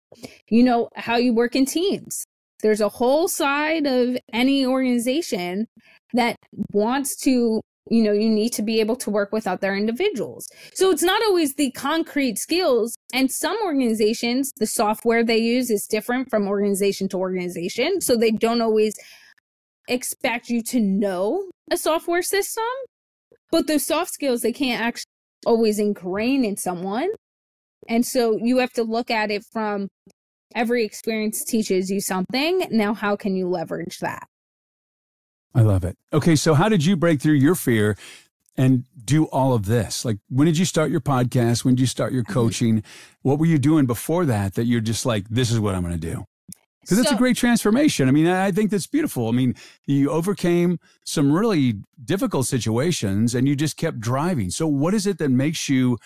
You 0.48 0.64
know, 0.64 0.88
how 0.96 1.16
you 1.16 1.34
work 1.34 1.54
in 1.54 1.66
teams 1.66 2.24
there's 2.66 2.80
a 2.80 2.88
whole 2.88 3.28
side 3.28 3.86
of 3.86 4.18
any 4.32 4.66
organization 4.66 5.68
that 6.14 6.34
wants 6.72 7.14
to 7.14 7.60
you 7.88 8.02
know 8.02 8.10
you 8.10 8.28
need 8.28 8.52
to 8.54 8.62
be 8.62 8.80
able 8.80 8.96
to 8.96 9.08
work 9.08 9.30
with 9.30 9.46
other 9.46 9.72
individuals. 9.72 10.48
So 10.74 10.90
it's 10.90 11.04
not 11.04 11.22
always 11.22 11.54
the 11.54 11.70
concrete 11.70 12.38
skills. 12.38 12.96
And 13.14 13.30
some 13.30 13.56
organizations 13.64 14.50
the 14.56 14.66
software 14.66 15.22
they 15.22 15.38
use 15.38 15.70
is 15.70 15.86
different 15.86 16.28
from 16.28 16.48
organization 16.48 17.08
to 17.10 17.18
organization. 17.18 18.00
So 18.00 18.16
they 18.16 18.32
don't 18.32 18.60
always 18.60 18.96
expect 19.86 20.48
you 20.48 20.60
to 20.64 20.80
know 20.80 21.48
a 21.70 21.76
software 21.76 22.22
system 22.22 22.64
but 23.52 23.68
those 23.68 23.86
soft 23.86 24.12
skills 24.12 24.40
they 24.40 24.52
can't 24.52 24.82
actually 24.82 25.12
always 25.46 25.78
ingrain 25.78 26.44
in 26.44 26.56
someone. 26.56 27.10
And 27.88 28.04
so 28.04 28.36
you 28.42 28.58
have 28.58 28.72
to 28.72 28.82
look 28.82 29.12
at 29.12 29.30
it 29.30 29.44
from 29.52 29.86
every 30.56 30.84
experience 30.84 31.44
teaches 31.44 31.90
you 31.90 32.00
something. 32.00 32.66
Now, 32.70 32.94
how 32.94 33.14
can 33.14 33.36
you 33.36 33.48
leverage 33.48 33.98
that? 34.00 34.26
I 35.54 35.60
love 35.60 35.84
it. 35.84 35.96
Okay, 36.12 36.34
so 36.34 36.54
how 36.54 36.68
did 36.68 36.84
you 36.84 36.96
break 36.96 37.20
through 37.20 37.34
your 37.34 37.54
fear 37.54 37.96
and 38.56 38.84
do 39.04 39.26
all 39.26 39.54
of 39.54 39.66
this? 39.66 40.04
Like, 40.04 40.18
when 40.28 40.46
did 40.46 40.58
you 40.58 40.64
start 40.64 40.90
your 40.90 41.00
podcast? 41.00 41.64
When 41.64 41.74
did 41.74 41.80
you 41.80 41.86
start 41.86 42.12
your 42.12 42.24
mm-hmm. 42.24 42.32
coaching? 42.32 42.82
What 43.22 43.38
were 43.38 43.46
you 43.46 43.58
doing 43.58 43.86
before 43.86 44.24
that 44.24 44.54
that 44.54 44.64
you're 44.64 44.80
just 44.80 45.06
like, 45.06 45.28
this 45.28 45.50
is 45.50 45.60
what 45.60 45.74
I'm 45.74 45.82
going 45.82 45.98
to 45.98 46.00
do? 46.00 46.24
Because 46.80 46.98
that's 46.98 47.10
So- 47.10 47.16
a 47.16 47.18
great 47.18 47.36
transformation. 47.36 48.08
I 48.08 48.12
mean, 48.12 48.26
I 48.26 48.52
think 48.52 48.70
that's 48.70 48.86
beautiful. 48.86 49.28
I 49.28 49.32
mean, 49.32 49.54
you 49.86 50.10
overcame 50.10 50.78
some 51.04 51.32
really 51.32 51.80
difficult 52.04 52.46
situations 52.46 53.34
and 53.34 53.48
you 53.48 53.56
just 53.56 53.76
kept 53.76 53.98
driving. 53.98 54.50
So, 54.50 54.66
what 54.66 54.94
is 54.94 55.06
it 55.06 55.18
that 55.18 55.30
makes 55.30 55.68
you 55.68 55.98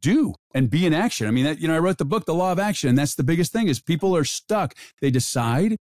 do 0.00 0.34
and 0.54 0.70
be 0.70 0.86
in 0.86 0.94
action? 0.94 1.26
I 1.26 1.30
mean, 1.30 1.44
that, 1.44 1.60
you 1.60 1.68
know, 1.68 1.74
I 1.74 1.78
wrote 1.78 1.98
the 1.98 2.04
book, 2.04 2.26
The 2.26 2.34
Law 2.34 2.52
of 2.52 2.58
Action, 2.58 2.88
and 2.88 2.98
that's 2.98 3.14
the 3.14 3.24
biggest 3.24 3.52
thing 3.52 3.68
is 3.68 3.80
people 3.80 4.16
are 4.16 4.24
stuck. 4.24 4.74
They 5.00 5.10
decide 5.10 5.76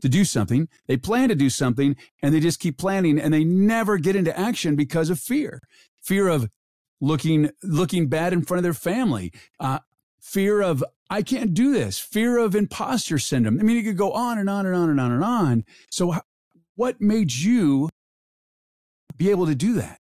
to 0.00 0.08
do 0.08 0.24
something, 0.24 0.68
they 0.88 0.96
plan 0.96 1.28
to 1.28 1.34
do 1.34 1.50
something, 1.50 1.94
and 2.22 2.34
they 2.34 2.40
just 2.40 2.58
keep 2.58 2.78
planning 2.78 3.20
and 3.20 3.34
they 3.34 3.44
never 3.44 3.98
get 3.98 4.16
into 4.16 4.36
action 4.38 4.74
because 4.74 5.10
of 5.10 5.18
fear. 5.18 5.60
Fear 6.02 6.28
of 6.28 6.48
looking 7.00 7.50
looking 7.62 8.08
bad 8.08 8.32
in 8.32 8.42
front 8.42 8.58
of 8.58 8.62
their 8.62 8.74
family. 8.74 9.32
Uh, 9.58 9.80
fear 10.20 10.62
of 10.62 10.84
I 11.10 11.22
can't 11.22 11.54
do 11.54 11.72
this. 11.72 11.98
Fear 11.98 12.38
of 12.38 12.54
imposter 12.54 13.18
syndrome. 13.18 13.58
I 13.58 13.62
mean, 13.62 13.76
it 13.76 13.82
could 13.82 13.96
go 13.96 14.12
on 14.12 14.38
and 14.38 14.48
on 14.48 14.64
and 14.64 14.76
on 14.76 14.90
and 14.90 15.00
on 15.00 15.12
and 15.12 15.24
on. 15.24 15.64
So, 15.90 16.14
what 16.76 17.00
made 17.00 17.34
you 17.34 17.88
be 19.16 19.30
able 19.30 19.46
to 19.46 19.54
do 19.54 19.74
that? 19.74 19.98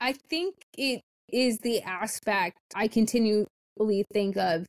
I 0.00 0.12
think 0.12 0.66
it 0.76 1.02
is 1.32 1.58
the 1.58 1.82
aspect 1.82 2.58
I 2.74 2.88
continually 2.88 3.46
think 4.12 4.36
of 4.36 4.66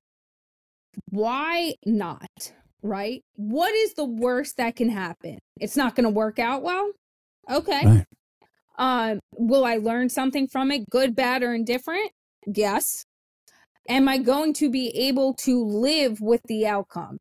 why 1.09 1.75
not? 1.85 2.53
Right? 2.81 3.21
What 3.35 3.73
is 3.73 3.93
the 3.93 4.05
worst 4.05 4.57
that 4.57 4.75
can 4.75 4.89
happen? 4.89 5.39
It's 5.59 5.77
not 5.77 5.95
going 5.95 6.05
to 6.05 6.09
work 6.09 6.39
out 6.39 6.63
well. 6.63 6.91
Okay. 7.49 7.85
Right. 7.85 8.05
Um, 8.77 9.19
will 9.35 9.65
I 9.65 9.77
learn 9.77 10.09
something 10.09 10.47
from 10.47 10.71
it, 10.71 10.89
good, 10.89 11.15
bad, 11.15 11.43
or 11.43 11.53
indifferent? 11.53 12.11
Yes. 12.45 13.03
Am 13.89 14.07
I 14.07 14.17
going 14.17 14.53
to 14.55 14.69
be 14.69 14.89
able 14.89 15.33
to 15.35 15.63
live 15.63 16.21
with 16.21 16.41
the 16.47 16.67
outcome? 16.67 17.17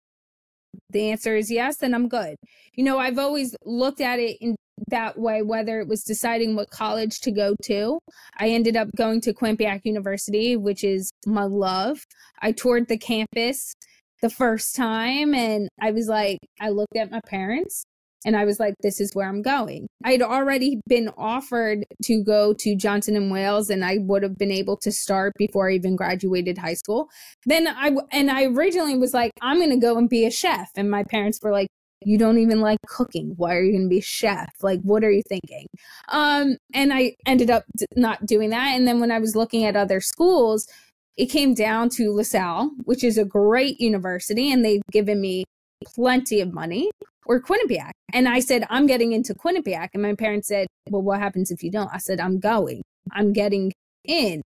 The 0.91 1.11
answer 1.11 1.37
is 1.37 1.51
yes, 1.51 1.79
then 1.79 1.95
I'm 1.95 2.09
good. 2.09 2.37
You 2.75 2.85
know, 2.85 2.99
I've 2.99 3.19
always 3.19 3.57
looked 3.65 4.01
at 4.01 4.19
it 4.19 4.37
in 4.41 4.57
that 4.89 5.19
way, 5.19 5.43
whether 5.43 5.81
it 5.81 5.89
was 5.89 6.03
deciding 6.03 6.57
what 6.57 6.71
college 6.71 7.21
to 7.21 7.31
go 7.31 7.55
to. 7.65 7.99
I 8.39 8.49
ended 8.49 8.77
up 8.77 8.89
going 8.97 9.21
to 9.23 9.33
Quinnipiac 9.33 9.81
University, 9.85 10.57
which 10.57 10.85
is 10.85 11.11
my 11.27 11.45
love. 11.45 12.05
I 12.43 12.53
toured 12.53 12.89
the 12.89 12.99
campus 12.99 13.75
the 14.23 14.31
first 14.31 14.75
time 14.75 15.35
and 15.35 15.69
I 15.81 15.91
was 15.91 16.09
like, 16.09 16.39
I 16.61 16.71
looked 16.71 16.97
at 16.97 17.11
my 17.11 17.21
parents 17.27 17.85
and 18.25 18.37
I 18.37 18.45
was 18.45 18.59
like, 18.59 18.75
this 18.83 19.01
is 19.01 19.15
where 19.15 19.29
I'm 19.29 19.41
going. 19.41 19.87
I'd 20.05 20.21
already 20.21 20.81
been 20.89 21.11
offered 21.17 21.85
to 22.05 22.25
go 22.25 22.55
to 22.55 22.77
Johnson 22.77 23.15
and 23.15 23.31
Wales, 23.31 23.71
and 23.71 23.85
I 23.85 23.99
would 24.01 24.25
have 24.25 24.37
been 24.37 24.51
able 24.51 24.77
to 24.79 24.91
start 24.91 25.33
before 25.39 25.71
I 25.71 25.75
even 25.75 25.95
graduated 25.95 26.59
high 26.59 26.75
school. 26.75 27.09
Then 27.45 27.69
I 27.69 27.93
and 28.11 28.31
I 28.31 28.45
originally 28.47 28.97
was 28.97 29.15
like, 29.15 29.31
I'm 29.41 29.59
going 29.59 29.71
to 29.71 29.77
go 29.77 29.97
and 29.97 30.09
be 30.09 30.27
a 30.27 30.31
chef, 30.31 30.71
and 30.77 30.91
my 30.91 31.05
parents 31.05 31.39
were 31.41 31.53
like, 31.53 31.69
you 32.07 32.17
don't 32.17 32.39
even 32.39 32.61
like 32.61 32.79
cooking. 32.87 33.35
Why 33.37 33.57
are 33.57 33.63
you 33.65 33.73
going 33.73 33.83
to 33.83 33.89
be 33.89 33.99
a 33.99 34.03
chef? 34.03 34.55
Like, 34.63 34.81
what 34.83 35.03
are 35.03 35.11
you 35.11 35.25
thinking? 35.29 35.67
Um, 36.09 36.57
and 36.73 36.95
I 36.95 37.17
ended 37.27 37.51
up 37.51 37.65
d- 37.77 37.87
not 37.97 38.25
doing 38.25 38.51
that. 38.51 38.77
And 38.77 38.87
then 38.87 39.01
when 39.01 39.11
I 39.11 39.19
was 39.19 39.35
looking 39.35 39.65
at 39.65 39.75
other 39.75 40.01
schools, 40.01 40.69
it 41.17 41.27
came 41.27 41.53
down 41.53 41.89
to 41.97 42.13
LaSalle, 42.13 42.71
which 42.85 43.03
is 43.03 43.19
a 43.19 43.25
great 43.25 43.81
university, 43.81 44.53
and 44.53 44.65
they've 44.65 44.83
given 44.93 45.21
me 45.21 45.47
plenty 45.85 46.41
of 46.41 46.53
money, 46.53 46.93
or 47.27 47.43
Quinnipiac. 47.43 47.91
And 48.13 48.29
I 48.29 48.39
said, 48.39 48.65
I'm 48.71 48.87
getting 48.87 49.11
into 49.11 49.35
Quinnipiac. 49.35 49.89
And 49.93 50.03
my 50.03 50.15
parents 50.15 50.47
said, 50.47 50.69
Well, 50.89 51.03
what 51.03 51.19
happens 51.19 51.51
if 51.51 51.65
you 51.65 51.73
don't? 51.73 51.91
I 51.93 51.99
said, 51.99 52.21
I'm 52.21 52.39
going, 52.39 52.83
I'm 53.11 53.33
getting 53.33 53.73
in. 54.05 54.43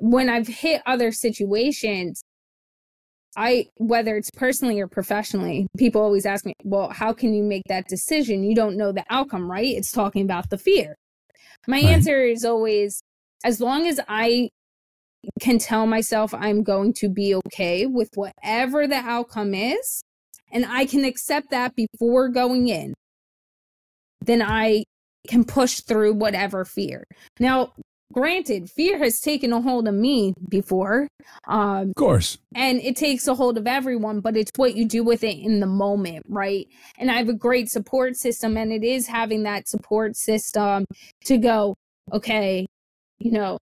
When 0.00 0.28
I've 0.28 0.46
hit 0.46 0.82
other 0.86 1.10
situations, 1.10 2.22
I, 3.36 3.66
whether 3.78 4.16
it's 4.16 4.30
personally 4.30 4.80
or 4.80 4.86
professionally, 4.86 5.66
people 5.78 6.02
always 6.02 6.26
ask 6.26 6.44
me, 6.44 6.52
Well, 6.64 6.90
how 6.90 7.12
can 7.12 7.34
you 7.34 7.42
make 7.42 7.62
that 7.68 7.88
decision? 7.88 8.44
You 8.44 8.54
don't 8.54 8.76
know 8.76 8.92
the 8.92 9.04
outcome, 9.10 9.50
right? 9.50 9.66
It's 9.66 9.90
talking 9.90 10.22
about 10.22 10.50
the 10.50 10.58
fear. 10.58 10.96
My 11.66 11.76
Right. 11.76 11.94
answer 11.94 12.22
is 12.22 12.44
always, 12.44 13.00
as 13.44 13.60
long 13.60 13.86
as 13.86 14.00
I 14.08 14.48
can 15.40 15.58
tell 15.58 15.86
myself 15.86 16.34
I'm 16.34 16.62
going 16.62 16.92
to 16.94 17.08
be 17.08 17.34
okay 17.46 17.86
with 17.86 18.10
whatever 18.14 18.86
the 18.86 18.96
outcome 18.96 19.54
is, 19.54 20.02
and 20.50 20.66
I 20.66 20.84
can 20.84 21.04
accept 21.04 21.50
that 21.50 21.74
before 21.74 22.28
going 22.28 22.68
in, 22.68 22.94
then 24.20 24.42
I 24.42 24.84
can 25.28 25.44
push 25.44 25.80
through 25.80 26.14
whatever 26.14 26.64
fear. 26.64 27.04
Now, 27.38 27.72
granted, 28.12 28.70
fear 28.70 28.98
has 28.98 29.20
taken 29.20 29.52
a 29.52 29.60
hold 29.60 29.88
of 29.88 29.94
me 29.94 30.34
before, 30.48 31.08
um, 31.48 31.90
Of 31.90 31.94
course. 31.96 32.38
and 32.54 32.80
it 32.80 32.96
takes 32.96 33.26
a 33.26 33.34
hold 33.34 33.58
of 33.58 33.66
everyone, 33.66 34.20
but 34.20 34.36
it's 34.36 34.50
what 34.56 34.76
you 34.76 34.86
do 34.86 35.02
with 35.02 35.24
it 35.24 35.38
in 35.38 35.60
the 35.60 35.66
moment, 35.66 36.24
right? 36.28 36.66
And 36.98 37.10
I 37.10 37.14
have 37.14 37.28
a 37.28 37.34
great 37.34 37.70
support 37.70 38.16
system, 38.16 38.56
and 38.56 38.72
it 38.72 38.84
is 38.84 39.06
having 39.06 39.42
that 39.44 39.68
support 39.68 40.16
system 40.16 40.84
to 41.24 41.38
go, 41.38 41.74
okay, 42.12 42.66
you 43.18 43.32
know, 43.32 43.58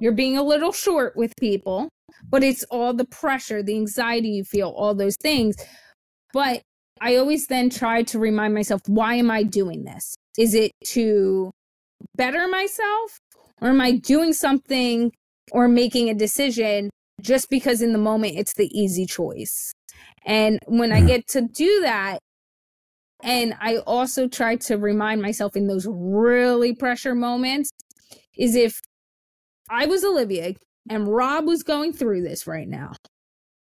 you're 0.00 0.12
being 0.12 0.36
a 0.36 0.42
little 0.42 0.72
short 0.72 1.16
with 1.16 1.32
people, 1.38 1.88
but 2.28 2.42
it's 2.42 2.64
all 2.64 2.92
the 2.92 3.04
pressure, 3.04 3.62
the 3.62 3.76
anxiety 3.76 4.30
you 4.30 4.44
feel, 4.44 4.70
all 4.70 4.94
those 4.94 5.16
things. 5.16 5.54
But 6.32 6.62
I 7.00 7.16
always 7.16 7.46
then 7.46 7.70
try 7.70 8.02
to 8.04 8.18
remind 8.18 8.54
myself, 8.54 8.80
why 8.86 9.14
am 9.14 9.30
I 9.30 9.42
doing 9.42 9.84
this? 9.84 10.14
Is 10.38 10.54
it 10.54 10.72
to 10.86 11.50
better 12.16 12.48
myself? 12.48 13.18
Or 13.62 13.68
am 13.68 13.80
I 13.80 13.92
doing 13.92 14.32
something 14.32 15.12
or 15.52 15.68
making 15.68 16.10
a 16.10 16.14
decision 16.14 16.90
just 17.20 17.48
because 17.48 17.80
in 17.80 17.92
the 17.92 17.98
moment 17.98 18.34
it's 18.36 18.54
the 18.54 18.68
easy 18.76 19.06
choice? 19.06 19.72
And 20.26 20.58
when 20.66 20.92
I 20.92 20.98
mm-hmm. 20.98 21.06
get 21.06 21.28
to 21.28 21.42
do 21.42 21.80
that, 21.82 22.18
and 23.22 23.54
I 23.60 23.76
also 23.78 24.26
try 24.26 24.56
to 24.56 24.76
remind 24.76 25.22
myself 25.22 25.54
in 25.54 25.68
those 25.68 25.86
really 25.88 26.74
pressure 26.74 27.14
moments, 27.14 27.70
is 28.36 28.56
if 28.56 28.80
I 29.70 29.86
was 29.86 30.02
Olivia 30.02 30.54
and 30.90 31.06
Rob 31.06 31.46
was 31.46 31.62
going 31.62 31.92
through 31.92 32.22
this 32.22 32.48
right 32.48 32.66
now, 32.66 32.94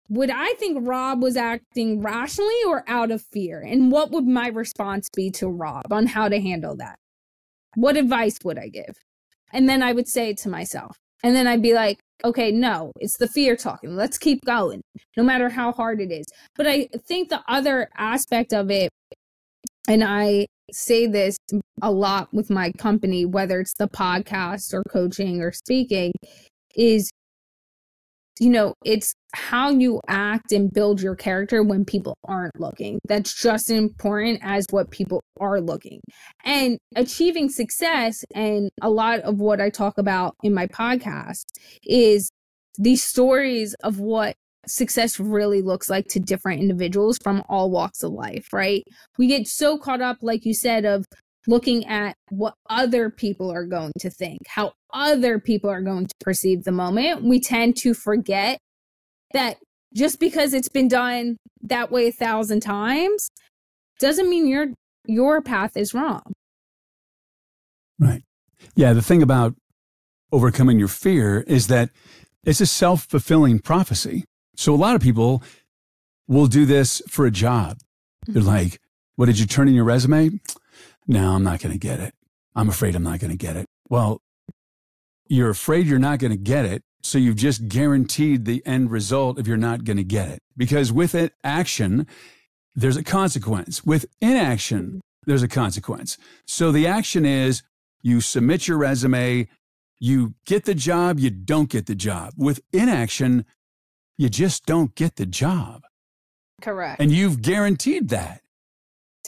would 0.08 0.30
I 0.30 0.52
think 0.54 0.86
Rob 0.86 1.22
was 1.22 1.36
acting 1.36 2.02
rationally 2.02 2.54
or 2.68 2.84
out 2.86 3.10
of 3.10 3.22
fear? 3.32 3.60
And 3.60 3.90
what 3.90 4.12
would 4.12 4.28
my 4.28 4.46
response 4.46 5.08
be 5.12 5.30
to 5.32 5.48
Rob 5.48 5.92
on 5.92 6.06
how 6.06 6.28
to 6.28 6.40
handle 6.40 6.76
that? 6.76 6.96
What 7.74 7.96
advice 7.96 8.38
would 8.44 8.58
I 8.58 8.68
give? 8.68 8.94
And 9.52 9.68
then 9.68 9.82
I 9.82 9.92
would 9.92 10.08
say 10.08 10.30
it 10.30 10.38
to 10.38 10.48
myself. 10.48 10.96
And 11.22 11.36
then 11.36 11.46
I'd 11.46 11.62
be 11.62 11.74
like, 11.74 11.98
okay, 12.24 12.50
no, 12.50 12.92
it's 12.98 13.16
the 13.18 13.28
fear 13.28 13.56
talking. 13.56 13.96
Let's 13.96 14.18
keep 14.18 14.44
going, 14.44 14.80
no 15.16 15.22
matter 15.22 15.48
how 15.48 15.72
hard 15.72 16.00
it 16.00 16.10
is. 16.10 16.26
But 16.56 16.66
I 16.66 16.88
think 17.06 17.28
the 17.28 17.42
other 17.48 17.88
aspect 17.96 18.52
of 18.52 18.70
it, 18.70 18.90
and 19.88 20.02
I 20.04 20.46
say 20.72 21.06
this 21.06 21.36
a 21.80 21.90
lot 21.90 22.32
with 22.32 22.50
my 22.50 22.72
company, 22.72 23.24
whether 23.24 23.60
it's 23.60 23.74
the 23.78 23.88
podcast 23.88 24.72
or 24.72 24.82
coaching 24.90 25.40
or 25.42 25.52
speaking, 25.52 26.12
is 26.74 27.10
you 28.40 28.50
know, 28.50 28.74
it's 28.84 29.14
how 29.34 29.70
you 29.70 30.00
act 30.08 30.52
and 30.52 30.72
build 30.72 31.00
your 31.00 31.14
character 31.14 31.62
when 31.62 31.84
people 31.84 32.16
aren't 32.24 32.58
looking. 32.58 32.98
That's 33.06 33.34
just 33.34 33.70
as 33.70 33.78
important 33.78 34.40
as 34.42 34.66
what 34.70 34.90
people 34.90 35.22
are 35.40 35.60
looking. 35.60 36.00
And 36.44 36.78
achieving 36.96 37.48
success, 37.48 38.24
and 38.34 38.70
a 38.80 38.90
lot 38.90 39.20
of 39.20 39.38
what 39.38 39.60
I 39.60 39.70
talk 39.70 39.98
about 39.98 40.34
in 40.42 40.54
my 40.54 40.66
podcast 40.66 41.44
is 41.84 42.30
these 42.78 43.04
stories 43.04 43.74
of 43.82 44.00
what 44.00 44.34
success 44.66 45.18
really 45.18 45.60
looks 45.60 45.90
like 45.90 46.06
to 46.06 46.20
different 46.20 46.60
individuals 46.60 47.18
from 47.22 47.42
all 47.48 47.70
walks 47.70 48.02
of 48.02 48.12
life, 48.12 48.52
right? 48.52 48.84
We 49.18 49.26
get 49.26 49.46
so 49.46 49.76
caught 49.76 50.00
up, 50.00 50.18
like 50.22 50.44
you 50.44 50.54
said, 50.54 50.84
of 50.84 51.04
looking 51.46 51.84
at 51.86 52.14
what 52.30 52.54
other 52.70 53.10
people 53.10 53.50
are 53.50 53.66
going 53.66 53.92
to 54.00 54.10
think, 54.10 54.40
how 54.46 54.72
other 54.92 55.38
people 55.38 55.70
are 55.70 55.82
going 55.82 56.06
to 56.06 56.14
perceive 56.20 56.64
the 56.64 56.72
moment. 56.72 57.22
We 57.22 57.40
tend 57.40 57.76
to 57.78 57.94
forget 57.94 58.58
that 59.32 59.56
just 59.94 60.20
because 60.20 60.54
it's 60.54 60.68
been 60.68 60.88
done 60.88 61.36
that 61.62 61.90
way 61.90 62.08
a 62.08 62.12
thousand 62.12 62.60
times 62.60 63.30
doesn't 63.98 64.28
mean 64.28 64.46
your 64.48 64.68
your 65.06 65.42
path 65.42 65.76
is 65.76 65.94
wrong. 65.94 66.22
Right. 67.98 68.22
Yeah. 68.74 68.92
The 68.92 69.02
thing 69.02 69.22
about 69.22 69.54
overcoming 70.30 70.78
your 70.78 70.88
fear 70.88 71.40
is 71.46 71.66
that 71.68 71.90
it's 72.44 72.60
a 72.60 72.66
self 72.66 73.04
fulfilling 73.04 73.58
prophecy. 73.58 74.24
So 74.56 74.74
a 74.74 74.76
lot 74.76 74.94
of 74.94 75.02
people 75.02 75.42
will 76.28 76.46
do 76.46 76.66
this 76.66 77.02
for 77.08 77.26
a 77.26 77.30
job. 77.30 77.78
They're 78.26 78.42
mm-hmm. 78.42 78.50
like, 78.50 78.80
what 79.16 79.26
did 79.26 79.38
you 79.38 79.46
turn 79.46 79.68
in 79.68 79.74
your 79.74 79.84
resume? 79.84 80.40
No, 81.06 81.34
I'm 81.34 81.42
not 81.42 81.60
going 81.60 81.72
to 81.72 81.78
get 81.78 82.00
it. 82.00 82.14
I'm 82.54 82.68
afraid 82.68 82.94
I'm 82.94 83.02
not 83.02 83.18
going 83.18 83.30
to 83.30 83.36
get 83.36 83.56
it. 83.56 83.66
Well, 83.88 84.20
you're 85.28 85.50
afraid 85.50 85.86
you're 85.86 85.98
not 85.98 86.18
going 86.18 86.32
to 86.32 86.36
get 86.36 86.64
it. 86.64 86.82
So 87.02 87.18
you've 87.18 87.36
just 87.36 87.68
guaranteed 87.68 88.44
the 88.44 88.64
end 88.64 88.90
result 88.90 89.38
if 89.38 89.46
you're 89.46 89.56
not 89.56 89.84
going 89.84 89.96
to 89.96 90.04
get 90.04 90.28
it. 90.28 90.38
Because 90.56 90.92
with 90.92 91.14
it, 91.14 91.32
action, 91.42 92.06
there's 92.74 92.96
a 92.96 93.02
consequence. 93.02 93.84
With 93.84 94.06
inaction, 94.20 95.00
there's 95.26 95.42
a 95.42 95.48
consequence. 95.48 96.16
So 96.46 96.70
the 96.70 96.86
action 96.86 97.24
is 97.24 97.62
you 98.02 98.20
submit 98.20 98.68
your 98.68 98.78
resume, 98.78 99.48
you 99.98 100.34
get 100.46 100.64
the 100.64 100.74
job, 100.74 101.18
you 101.18 101.30
don't 101.30 101.68
get 101.68 101.86
the 101.86 101.94
job. 101.94 102.34
With 102.36 102.60
inaction, 102.72 103.46
you 104.16 104.28
just 104.28 104.64
don't 104.66 104.94
get 104.94 105.16
the 105.16 105.26
job. 105.26 105.82
Correct. 106.60 107.00
And 107.00 107.10
you've 107.10 107.42
guaranteed 107.42 108.10
that. 108.10 108.42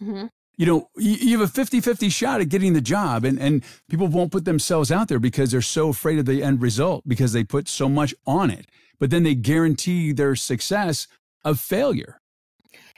Mm-hmm. 0.00 0.26
You 0.56 0.66
know, 0.66 0.88
you, 0.96 1.38
have 1.38 1.48
a 1.48 1.52
50 1.52 1.80
50 1.80 2.08
shot 2.08 2.40
at 2.40 2.48
getting 2.48 2.74
the 2.74 2.80
job, 2.80 3.24
and, 3.24 3.40
and 3.40 3.64
people 3.88 4.06
won't 4.06 4.30
put 4.30 4.44
themselves 4.44 4.92
out 4.92 5.08
there 5.08 5.18
because 5.18 5.50
they're 5.50 5.62
so 5.62 5.88
afraid 5.88 6.18
of 6.18 6.26
the 6.26 6.42
end 6.42 6.62
result 6.62 7.02
because 7.08 7.32
they 7.32 7.42
put 7.42 7.68
so 7.68 7.88
much 7.88 8.14
on 8.26 8.50
it. 8.50 8.66
But 9.00 9.10
then 9.10 9.24
they 9.24 9.34
guarantee 9.34 10.12
their 10.12 10.36
success 10.36 11.08
of 11.44 11.58
failure. 11.58 12.20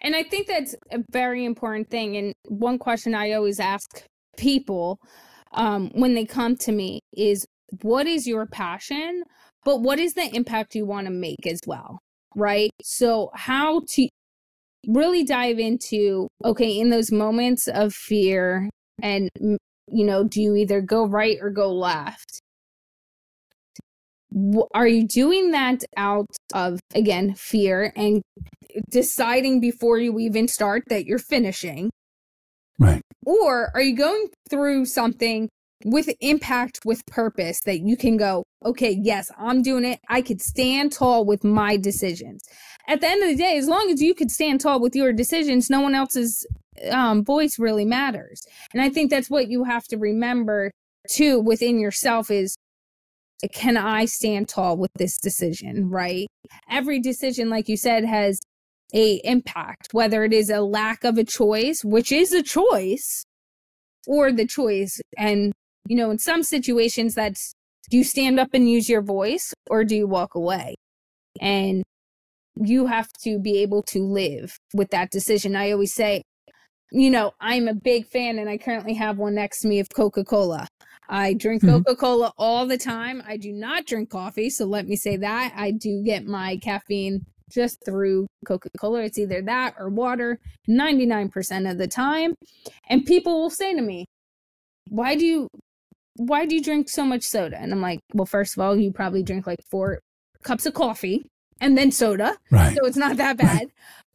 And 0.02 0.14
I 0.14 0.22
think 0.22 0.46
that's 0.46 0.74
a 0.92 1.02
very 1.10 1.44
important 1.44 1.90
thing. 1.90 2.16
And 2.16 2.34
one 2.44 2.78
question 2.78 3.14
I 3.14 3.32
always 3.32 3.58
ask 3.58 4.04
people 4.36 5.00
um, 5.52 5.90
when 5.94 6.14
they 6.14 6.26
come 6.26 6.56
to 6.56 6.72
me 6.72 7.00
is 7.16 7.46
what 7.82 8.06
is 8.06 8.26
your 8.26 8.46
passion? 8.46 9.24
But 9.64 9.80
what 9.80 9.98
is 9.98 10.14
the 10.14 10.28
impact 10.34 10.74
you 10.74 10.86
want 10.86 11.06
to 11.06 11.12
make 11.12 11.46
as 11.46 11.60
well? 11.66 11.98
Right. 12.34 12.70
So, 12.82 13.30
how 13.34 13.82
to 13.88 14.08
really 14.86 15.24
dive 15.24 15.58
into 15.58 16.28
okay, 16.44 16.78
in 16.78 16.90
those 16.90 17.10
moments 17.12 17.68
of 17.68 17.92
fear, 17.92 18.70
and, 19.02 19.28
you 19.40 19.58
know, 20.04 20.24
do 20.24 20.40
you 20.40 20.56
either 20.56 20.80
go 20.80 21.06
right 21.06 21.38
or 21.40 21.50
go 21.50 21.72
left? 21.72 22.40
Are 24.74 24.86
you 24.86 25.06
doing 25.06 25.52
that 25.52 25.84
out 25.96 26.26
of, 26.52 26.80
again, 26.94 27.34
fear 27.34 27.92
and 27.96 28.22
deciding 28.90 29.60
before 29.60 29.98
you 29.98 30.18
even 30.18 30.48
start 30.48 30.82
that 30.88 31.06
you're 31.06 31.18
finishing? 31.18 31.90
Right. 32.78 33.00
Or 33.24 33.70
are 33.74 33.80
you 33.80 33.96
going 33.96 34.28
through 34.50 34.86
something 34.86 35.48
with 35.84 36.10
impact 36.20 36.80
with 36.84 37.04
purpose 37.06 37.60
that 37.64 37.80
you 37.80 37.96
can 37.96 38.16
go, 38.16 38.42
okay, 38.64 38.98
yes, 39.00 39.30
I'm 39.38 39.62
doing 39.62 39.84
it. 39.84 40.00
I 40.08 40.22
could 40.22 40.40
stand 40.40 40.92
tall 40.92 41.24
with 41.24 41.44
my 41.44 41.76
decisions. 41.76 42.42
At 42.88 43.00
the 43.00 43.08
end 43.08 43.22
of 43.22 43.28
the 43.28 43.36
day, 43.36 43.56
as 43.58 43.68
long 43.68 43.90
as 43.90 44.00
you 44.00 44.14
could 44.14 44.30
stand 44.30 44.60
tall 44.60 44.80
with 44.80 44.94
your 44.94 45.12
decisions, 45.12 45.68
no 45.68 45.80
one 45.80 45.94
else's 45.94 46.46
um, 46.90 47.24
voice 47.24 47.58
really 47.58 47.84
matters. 47.84 48.46
And 48.72 48.82
I 48.82 48.90
think 48.90 49.10
that's 49.10 49.30
what 49.30 49.48
you 49.48 49.64
have 49.64 49.84
to 49.88 49.96
remember 49.96 50.70
too 51.08 51.40
within 51.40 51.78
yourself 51.78 52.30
is 52.30 52.56
can 53.52 53.76
I 53.76 54.06
stand 54.06 54.48
tall 54.48 54.76
with 54.76 54.92
this 54.94 55.18
decision, 55.18 55.90
right? 55.90 56.26
Every 56.70 57.00
decision, 57.00 57.50
like 57.50 57.68
you 57.68 57.76
said, 57.76 58.04
has 58.04 58.40
a 58.94 59.20
impact, 59.24 59.88
whether 59.92 60.24
it 60.24 60.32
is 60.32 60.48
a 60.48 60.60
lack 60.60 61.04
of 61.04 61.18
a 61.18 61.24
choice, 61.24 61.84
which 61.84 62.12
is 62.12 62.32
a 62.32 62.42
choice, 62.42 63.24
or 64.06 64.32
the 64.32 64.46
choice. 64.46 65.00
And, 65.18 65.52
you 65.86 65.96
know, 65.96 66.10
in 66.10 66.18
some 66.18 66.42
situations, 66.42 67.14
that's 67.14 67.52
do 67.90 67.98
you 67.98 68.04
stand 68.04 68.40
up 68.40 68.48
and 68.52 68.68
use 68.68 68.88
your 68.88 69.02
voice 69.02 69.52
or 69.70 69.84
do 69.84 69.94
you 69.94 70.06
walk 70.06 70.34
away? 70.34 70.74
And 71.40 71.84
you 72.62 72.86
have 72.86 73.12
to 73.24 73.38
be 73.38 73.58
able 73.58 73.82
to 73.82 74.02
live 74.02 74.58
with 74.74 74.90
that 74.90 75.10
decision. 75.10 75.56
I 75.56 75.72
always 75.72 75.94
say, 75.94 76.22
you 76.92 77.10
know, 77.10 77.32
I'm 77.40 77.68
a 77.68 77.74
big 77.74 78.06
fan 78.06 78.38
and 78.38 78.48
I 78.48 78.58
currently 78.58 78.94
have 78.94 79.18
one 79.18 79.34
next 79.34 79.60
to 79.60 79.68
me 79.68 79.80
of 79.80 79.88
Coca 79.94 80.24
Cola. 80.24 80.66
I 81.08 81.34
drink 81.34 81.62
mm-hmm. 81.62 81.76
Coca 81.76 81.96
Cola 81.96 82.32
all 82.38 82.66
the 82.66 82.78
time. 82.78 83.22
I 83.26 83.36
do 83.36 83.52
not 83.52 83.86
drink 83.86 84.10
coffee. 84.10 84.50
So 84.50 84.64
let 84.64 84.86
me 84.86 84.96
say 84.96 85.16
that. 85.16 85.52
I 85.56 85.70
do 85.72 86.02
get 86.04 86.26
my 86.26 86.56
caffeine 86.56 87.24
just 87.50 87.84
through 87.84 88.26
Coca 88.46 88.68
Cola. 88.78 89.02
It's 89.02 89.18
either 89.18 89.42
that 89.42 89.74
or 89.78 89.88
water 89.88 90.38
99% 90.68 91.70
of 91.70 91.78
the 91.78 91.86
time. 91.86 92.34
And 92.88 93.04
people 93.04 93.40
will 93.40 93.50
say 93.50 93.74
to 93.74 93.82
me, 93.82 94.06
why 94.88 95.16
do 95.16 95.26
you 95.26 95.48
why 96.18 96.46
do 96.46 96.54
you 96.54 96.62
drink 96.62 96.88
so 96.88 97.04
much 97.04 97.24
soda? 97.24 97.58
And 97.60 97.72
I'm 97.72 97.82
like, 97.82 98.00
well, 98.14 98.24
first 98.24 98.56
of 98.56 98.62
all, 98.62 98.74
you 98.74 98.90
probably 98.90 99.22
drink 99.22 99.46
like 99.46 99.58
four 99.70 100.00
cups 100.42 100.64
of 100.64 100.72
coffee 100.72 101.26
and 101.60 101.76
then 101.76 101.90
soda. 101.90 102.36
Right. 102.50 102.76
So 102.76 102.86
it's 102.86 102.96
not 102.96 103.16
that 103.16 103.36
bad. 103.36 103.58
Right. 103.58 103.70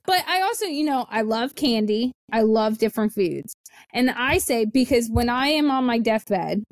But 0.06 0.24
I 0.28 0.42
also, 0.42 0.66
you 0.66 0.84
know, 0.84 1.06
I 1.10 1.22
love 1.22 1.56
candy. 1.56 2.12
I 2.32 2.42
love 2.42 2.78
different 2.78 3.14
foods. 3.14 3.54
And 3.94 4.10
I 4.10 4.40
say, 4.40 4.66
because 4.66 5.10
when 5.10 5.30
I 5.30 5.48
am 5.48 5.70
on 5.70 5.86
my 5.86 6.00
deathbed, 6.00 6.64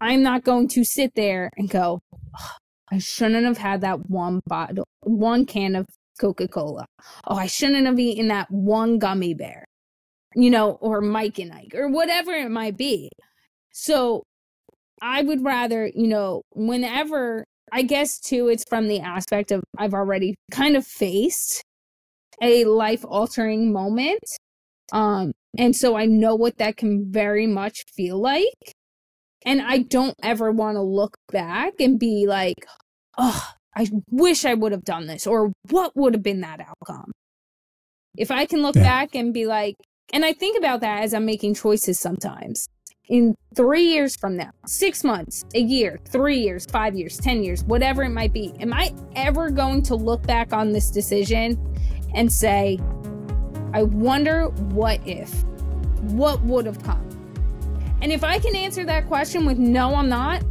I'm 0.00 0.22
not 0.22 0.44
going 0.44 0.68
to 0.68 0.84
sit 0.84 1.12
there 1.14 1.50
and 1.56 1.68
go, 1.68 2.00
oh, 2.38 2.50
I 2.90 2.98
shouldn't 2.98 3.44
have 3.44 3.58
had 3.58 3.80
that 3.82 4.08
one 4.08 4.40
bottle, 4.46 4.86
one 5.02 5.46
can 5.46 5.74
of 5.74 5.86
Coca 6.20 6.48
Cola. 6.48 6.86
Oh, 7.26 7.36
I 7.36 7.46
shouldn't 7.46 7.86
have 7.86 7.98
eaten 7.98 8.28
that 8.28 8.50
one 8.50 8.98
gummy 8.98 9.34
bear, 9.34 9.64
you 10.34 10.50
know, 10.50 10.72
or 10.80 11.00
Mike 11.00 11.38
and 11.38 11.52
Ike 11.52 11.74
or 11.74 11.88
whatever 11.88 12.32
it 12.32 12.50
might 12.50 12.76
be. 12.76 13.10
So 13.72 14.22
I 15.02 15.22
would 15.22 15.44
rather, 15.44 15.86
you 15.86 16.06
know, 16.06 16.42
whenever 16.54 17.44
I 17.72 17.82
guess 17.82 18.20
too, 18.20 18.48
it's 18.48 18.64
from 18.68 18.88
the 18.88 19.00
aspect 19.00 19.50
of 19.50 19.62
I've 19.76 19.94
already 19.94 20.34
kind 20.50 20.76
of 20.76 20.86
faced 20.86 21.62
a 22.40 22.64
life 22.64 23.04
altering 23.04 23.72
moment. 23.72 24.24
Um, 24.92 25.32
and 25.58 25.74
so 25.74 25.96
I 25.96 26.06
know 26.06 26.34
what 26.34 26.58
that 26.58 26.76
can 26.76 27.10
very 27.10 27.46
much 27.46 27.84
feel 27.94 28.18
like. 28.18 28.72
And 29.44 29.62
I 29.62 29.78
don't 29.78 30.14
ever 30.22 30.50
want 30.50 30.76
to 30.76 30.82
look 30.82 31.16
back 31.30 31.74
and 31.80 31.98
be 31.98 32.26
like, 32.26 32.66
oh, 33.16 33.48
I 33.76 33.88
wish 34.10 34.44
I 34.44 34.54
would 34.54 34.72
have 34.72 34.84
done 34.84 35.06
this, 35.06 35.26
or 35.26 35.52
what 35.70 35.92
would 35.94 36.14
have 36.14 36.22
been 36.22 36.40
that 36.40 36.60
outcome? 36.60 37.12
If 38.16 38.30
I 38.30 38.46
can 38.46 38.62
look 38.62 38.74
yeah. 38.74 38.82
back 38.82 39.14
and 39.14 39.34
be 39.34 39.46
like, 39.46 39.76
and 40.12 40.24
I 40.24 40.32
think 40.32 40.56
about 40.58 40.80
that 40.80 41.02
as 41.02 41.12
I'm 41.12 41.26
making 41.26 41.54
choices 41.54 42.00
sometimes. 42.00 42.66
In 43.08 43.36
three 43.54 43.84
years 43.84 44.16
from 44.16 44.36
now, 44.36 44.50
six 44.66 45.04
months, 45.04 45.44
a 45.54 45.60
year, 45.60 46.00
three 46.06 46.40
years, 46.40 46.66
five 46.66 46.96
years, 46.96 47.16
10 47.18 47.44
years, 47.44 47.62
whatever 47.62 48.02
it 48.02 48.08
might 48.08 48.32
be, 48.32 48.52
am 48.58 48.72
I 48.72 48.92
ever 49.14 49.48
going 49.48 49.82
to 49.82 49.94
look 49.94 50.26
back 50.26 50.52
on 50.52 50.72
this 50.72 50.90
decision 50.90 51.56
and 52.16 52.32
say, 52.32 52.80
I 53.72 53.84
wonder 53.84 54.48
what 54.48 55.06
if? 55.06 55.44
What 56.14 56.42
would 56.42 56.66
have 56.66 56.82
come? 56.82 57.02
And 58.02 58.10
if 58.10 58.24
I 58.24 58.40
can 58.40 58.56
answer 58.56 58.84
that 58.86 59.06
question 59.06 59.46
with 59.46 59.56
no, 59.56 59.94
I'm 59.94 60.08
not, 60.08 60.42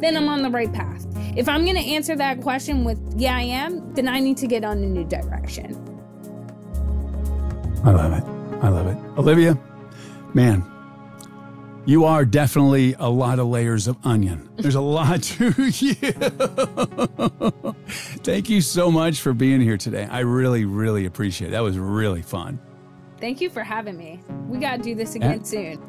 then 0.00 0.16
I'm 0.16 0.28
on 0.28 0.42
the 0.42 0.50
right 0.50 0.72
path. 0.72 1.06
If 1.36 1.48
I'm 1.48 1.64
going 1.64 1.76
to 1.76 1.88
answer 1.88 2.16
that 2.16 2.40
question 2.40 2.82
with 2.82 2.98
yeah, 3.16 3.36
I 3.36 3.42
am, 3.42 3.94
then 3.94 4.08
I 4.08 4.18
need 4.18 4.38
to 4.38 4.48
get 4.48 4.64
on 4.64 4.78
a 4.78 4.86
new 4.86 5.04
direction. 5.04 5.76
I 7.84 7.92
love 7.92 8.12
it. 8.12 8.24
I 8.60 8.68
love 8.68 8.86
it. 8.88 8.96
Olivia, 9.16 9.56
man, 10.34 10.64
you 11.84 12.04
are 12.04 12.24
definitely 12.24 12.94
a 12.98 13.08
lot 13.08 13.38
of 13.38 13.48
layers 13.48 13.88
of 13.88 13.96
onion. 14.04 14.48
There's 14.56 14.74
a 14.74 14.80
lot 14.80 15.22
to 15.22 15.52
you. 15.68 15.94
Thank 18.22 18.48
you 18.48 18.60
so 18.60 18.90
much 18.90 19.20
for 19.20 19.32
being 19.32 19.60
here 19.60 19.76
today. 19.76 20.06
I 20.10 20.20
really, 20.20 20.64
really 20.64 21.06
appreciate 21.06 21.48
it. 21.48 21.50
That 21.52 21.62
was 21.62 21.78
really 21.78 22.22
fun. 22.22 22.60
Thank 23.18 23.40
you 23.40 23.50
for 23.50 23.62
having 23.62 23.96
me. 23.96 24.20
We 24.48 24.58
got 24.58 24.76
to 24.76 24.82
do 24.82 24.94
this 24.94 25.14
again 25.14 25.44
soon. 25.44 25.80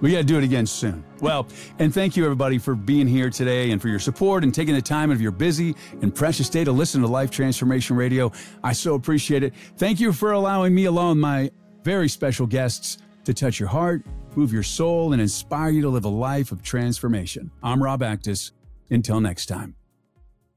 We 0.00 0.10
got 0.10 0.18
to 0.18 0.24
do 0.24 0.36
it 0.36 0.42
again 0.42 0.66
soon. 0.66 1.04
Well, 1.20 1.46
and 1.78 1.94
thank 1.94 2.16
you 2.16 2.24
everybody 2.24 2.58
for 2.58 2.74
being 2.74 3.06
here 3.06 3.30
today 3.30 3.70
and 3.70 3.80
for 3.80 3.88
your 3.88 4.00
support 4.00 4.42
and 4.42 4.52
taking 4.52 4.74
the 4.74 4.82
time 4.82 5.12
of 5.12 5.22
your 5.22 5.30
busy 5.30 5.76
and 6.00 6.12
precious 6.12 6.48
day 6.48 6.64
to 6.64 6.72
listen 6.72 7.00
to 7.02 7.06
Life 7.06 7.30
Transformation 7.30 7.94
Radio. 7.94 8.32
I 8.64 8.72
so 8.72 8.94
appreciate 8.94 9.44
it. 9.44 9.54
Thank 9.76 10.00
you 10.00 10.12
for 10.12 10.32
allowing 10.32 10.74
me, 10.74 10.86
along 10.86 11.10
with 11.10 11.18
my 11.18 11.50
very 11.84 12.08
special 12.08 12.46
guests, 12.46 12.98
to 13.24 13.32
touch 13.32 13.60
your 13.60 13.68
heart, 13.68 14.02
move 14.36 14.52
your 14.52 14.62
soul, 14.62 15.12
and 15.12 15.22
inspire 15.22 15.70
you 15.70 15.82
to 15.82 15.88
live 15.88 16.04
a 16.04 16.08
life 16.08 16.52
of 16.52 16.62
transformation. 16.62 17.50
I'm 17.62 17.82
Rob 17.82 18.00
Actis. 18.00 18.52
Until 18.90 19.20
next 19.20 19.46
time. 19.46 19.74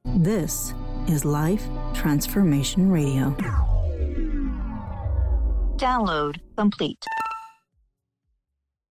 This 0.03 0.73
is 1.07 1.25
Life 1.25 1.65
Transformation 1.93 2.91
Radio. 2.91 3.35
Download 5.77 6.39
complete. 6.57 7.03